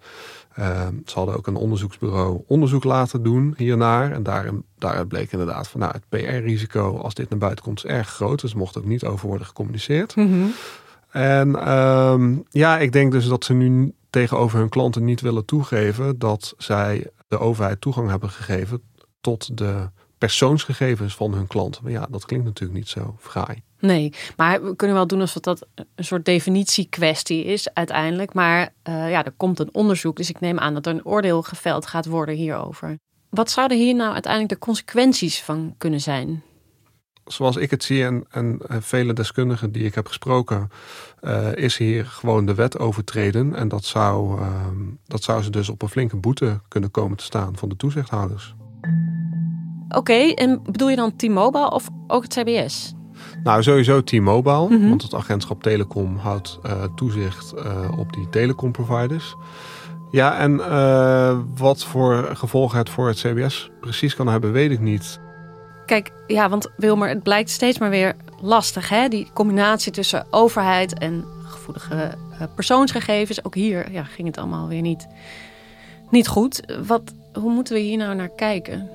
Uh, 0.59 0.87
ze 1.04 1.14
hadden 1.14 1.37
ook 1.37 1.46
een 1.46 1.56
onderzoeksbureau 1.56 2.42
onderzoek 2.46 2.85
laten 2.85 3.22
doen 3.22 3.54
hiernaar. 3.56 4.12
En 4.12 4.22
daarin, 4.22 4.64
daaruit 4.78 5.09
bleek 5.09 5.32
inderdaad 5.32 5.68
van 5.68 5.80
nou, 5.80 5.92
het 5.92 6.09
PR-risico 6.09 6.98
als 6.98 7.14
dit 7.14 7.28
naar 7.28 7.38
buiten 7.38 7.64
komt 7.64 7.85
is 7.85 7.90
erg 7.90 8.09
groot. 8.09 8.40
Dus 8.40 8.54
mocht 8.54 8.78
ook 8.78 8.85
niet 8.85 9.04
over 9.04 9.28
worden 9.28 9.46
gecommuniceerd. 9.46 10.16
Mm 10.16 10.52
en 11.16 11.79
um, 11.79 12.44
ja, 12.50 12.79
ik 12.79 12.92
denk 12.92 13.12
dus 13.12 13.26
dat 13.26 13.44
ze 13.44 13.52
nu 13.52 13.94
tegenover 14.11 14.59
hun 14.59 14.68
klanten 14.68 15.05
niet 15.05 15.20
willen 15.20 15.44
toegeven 15.44 16.18
dat 16.18 16.55
zij 16.59 17.11
de 17.29 17.38
overheid 17.38 17.81
toegang 17.81 18.09
hebben 18.11 18.31
gegeven 18.31 18.83
tot 19.20 19.57
de 19.57 19.90
persoonsgegevens 20.18 21.14
van 21.14 21.35
hun 21.35 21.46
klanten. 21.46 21.83
Maar 21.83 21.92
ja, 21.92 22.07
dat 22.11 22.24
klinkt 22.24 22.46
natuurlijk 22.46 22.79
niet 22.79 22.88
zo 22.88 23.16
fraai. 23.18 23.62
Nee, 23.79 24.12
maar 24.37 24.62
we 24.62 24.76
kunnen 24.76 24.96
wel 24.96 25.07
doen 25.07 25.20
alsof 25.20 25.42
dat 25.42 25.66
een 25.94 26.05
soort 26.05 26.24
definitiekwestie 26.24 27.44
is 27.44 27.74
uiteindelijk. 27.74 28.35
Maar 28.35 28.61
uh, 28.61 29.11
ja, 29.11 29.24
er 29.24 29.33
komt 29.37 29.59
een 29.59 29.74
onderzoek, 29.74 30.16
dus 30.16 30.31
ik 30.31 30.40
neem 30.40 30.59
aan 30.59 30.74
dat 30.74 30.87
er 30.87 30.94
een 30.94 31.05
oordeel 31.05 31.42
geveld 31.42 31.87
gaat 31.87 32.07
worden 32.07 32.35
hierover. 32.35 32.98
Wat 33.31 33.50
zouden 33.50 33.79
hier 33.79 33.94
nou 33.94 34.12
uiteindelijk 34.12 34.52
de 34.52 34.66
consequenties 34.66 35.42
van 35.42 35.74
kunnen 35.79 36.00
zijn? 36.00 36.42
Zoals 37.26 37.56
ik 37.56 37.70
het 37.70 37.84
zie 37.84 38.04
en, 38.04 38.24
en, 38.30 38.58
vele 38.68 39.12
deskundigen 39.12 39.72
die 39.72 39.84
ik 39.84 39.94
heb 39.94 40.06
gesproken, 40.06 40.70
uh, 41.22 41.54
is 41.54 41.76
hier 41.76 42.06
gewoon 42.06 42.46
de 42.46 42.54
wet 42.54 42.78
overtreden. 42.78 43.54
En 43.54 43.68
dat 43.68 43.84
zou, 43.84 44.40
uh, 44.40 44.46
dat 45.06 45.22
zou 45.22 45.42
ze 45.42 45.50
dus 45.50 45.68
op 45.68 45.82
een 45.82 45.88
flinke 45.88 46.16
boete 46.16 46.60
kunnen 46.68 46.90
komen 46.90 47.16
te 47.16 47.24
staan 47.24 47.56
van 47.56 47.68
de 47.68 47.76
toezichthouders. 47.76 48.54
Oké, 49.88 50.32
en 50.34 50.62
bedoel 50.62 50.90
je 50.90 50.96
dan 50.96 51.16
T-Mobile 51.16 51.70
of 51.70 51.88
ook 52.06 52.22
het 52.22 52.32
CBS? 52.32 52.94
Nou, 53.42 53.62
sowieso 53.62 54.02
T-Mobile, 54.02 54.68
mm 54.68 54.88
want 54.88 55.02
het 55.02 55.14
agentschap 55.14 55.62
Telecom 55.62 56.16
houdt 56.16 56.58
uh, 56.66 56.82
toezicht 56.94 57.54
op 57.96 58.12
die 58.12 58.28
telecomproviders. 58.28 59.36
Ja, 60.10 60.38
en 60.38 60.56
wat 61.56 61.84
voor 61.84 62.30
gevolgen 62.32 62.78
het 62.78 62.90
voor 62.90 63.08
het 63.08 63.16
CBS 63.16 63.70
precies 63.80 64.14
kan 64.14 64.26
hebben, 64.26 64.52
weet 64.52 64.70
ik 64.70 64.80
niet. 64.80 65.20
Kijk, 65.87 66.12
ja, 66.27 66.49
want 66.49 66.70
Wilmer, 66.77 67.09
het 67.09 67.22
blijkt 67.22 67.51
steeds 67.51 67.79
maar 67.79 67.90
weer 67.90 68.16
lastig, 68.40 68.88
hè? 68.88 69.09
Die 69.09 69.29
combinatie 69.33 69.92
tussen 69.92 70.27
overheid 70.31 70.99
en 70.99 71.25
gevoelige 71.44 72.14
uh, 72.33 72.46
persoonsgegevens. 72.55 73.44
Ook 73.44 73.55
hier 73.55 73.92
ja, 73.92 74.03
ging 74.03 74.27
het 74.27 74.38
allemaal 74.38 74.68
weer 74.68 74.81
niet, 74.81 75.07
niet 76.11 76.29
goed. 76.29 76.61
Wat, 76.87 77.03
hoe 77.33 77.53
moeten 77.53 77.75
we 77.75 77.81
hier 77.81 77.96
nou 77.96 78.14
naar 78.14 78.31
kijken? 78.37 78.88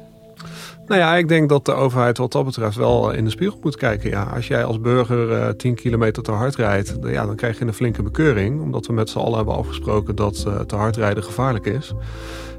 Nou 0.88 1.02
ja, 1.02 1.16
ik 1.16 1.28
denk 1.28 1.50
dat 1.50 1.66
de 1.66 1.74
overheid 1.74 2.18
wat 2.18 2.32
dat 2.32 2.46
betreft 2.46 2.76
wel 2.76 3.12
in 3.12 3.24
de 3.24 3.30
spiegel 3.30 3.60
moet 3.62 3.76
kijken. 3.76 4.10
Ja, 4.10 4.24
als 4.24 4.48
jij 4.48 4.64
als 4.64 4.80
burger 4.80 5.30
uh, 5.30 5.48
eh, 5.48 5.56
10 5.56 5.76
kilometer 5.76 6.24
te 6.24 6.32
hard 6.32 6.56
rijdt, 6.56 6.96
ja, 7.04 7.26
dan 7.26 7.36
krijg 7.36 7.60
je 7.60 7.66
een 7.66 7.74
flinke 7.74 8.04
bekeuring. 8.04 8.62
Omdat 8.62 8.86
we 8.86 8.94
met 8.94 9.10
z'n 9.10 9.20
allen 9.20 9.36
hebben 9.36 9.56
afgesproken 9.56 10.16
dat 10.16 10.44
uh, 10.48 10.60
te 10.60 10.76
hard 10.76 10.96
rijden 10.96 11.24
gevaarlijk 11.24 11.66
is. 11.66 11.94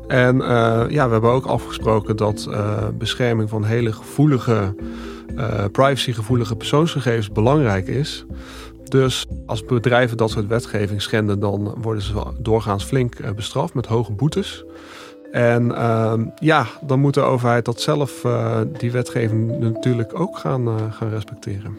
En 0.06 0.36
uh, 0.36 0.84
ja, 0.88 1.06
we 1.06 1.12
hebben 1.12 1.30
ook 1.30 1.46
afgesproken 1.46 2.16
dat 2.16 2.46
uh, 2.48 2.88
bescherming 2.98 3.48
van 3.48 3.64
hele 3.64 3.92
gevoelige, 3.92 4.74
uh, 5.36 5.64
privacygevoelige 5.72 6.56
persoonsgegevens 6.56 7.30
belangrijk 7.30 7.86
is. 7.86 8.24
Dus 8.84 9.26
als 9.46 9.64
bedrijven 9.64 10.16
dat 10.16 10.30
soort 10.30 10.46
wetgeving 10.46 11.02
schenden, 11.02 11.40
dan 11.40 11.74
worden 11.80 12.02
ze 12.02 12.22
doorgaans 12.38 12.84
flink 12.84 13.34
bestraft 13.34 13.74
met 13.74 13.86
hoge 13.86 14.12
boetes. 14.12 14.64
En 15.30 15.74
ja, 16.40 16.66
dan 16.82 17.00
moet 17.00 17.14
de 17.14 17.20
overheid 17.20 17.64
dat 17.64 17.80
zelf, 17.80 18.26
die 18.78 18.92
wetgeving 18.92 19.58
natuurlijk 19.58 20.20
ook 20.20 20.38
gaan, 20.38 20.92
gaan 20.92 21.08
respecteren. 21.08 21.78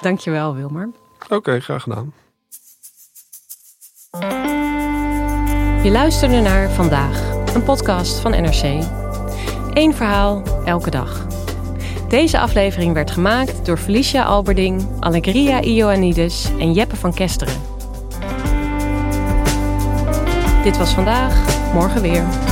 Dankjewel, 0.00 0.54
Wilmer. 0.54 0.88
Oké, 1.28 1.60
graag 1.60 1.82
gedaan. 1.82 2.12
Je 5.82 5.90
luisterde 5.92 6.40
naar 6.40 6.70
Vandaag, 6.70 7.30
een 7.54 7.62
podcast 7.62 8.18
van 8.18 8.30
NRC. 8.30 8.62
Eén 9.72 9.94
verhaal, 9.94 10.42
elke 10.64 10.90
dag. 10.90 11.26
Deze 12.08 12.38
aflevering 12.38 12.92
werd 12.92 13.10
gemaakt 13.10 13.66
door 13.66 13.78
Felicia 13.78 14.22
Alberding, 14.22 14.86
Allegria 15.00 15.62
Ioannidis 15.62 16.48
en 16.58 16.72
Jeppe 16.72 16.96
van 16.96 17.14
Kesteren. 17.14 17.60
Dit 20.62 20.76
was 20.78 20.90
vandaag, 20.90 21.44
morgen 21.72 22.02
weer. 22.02 22.51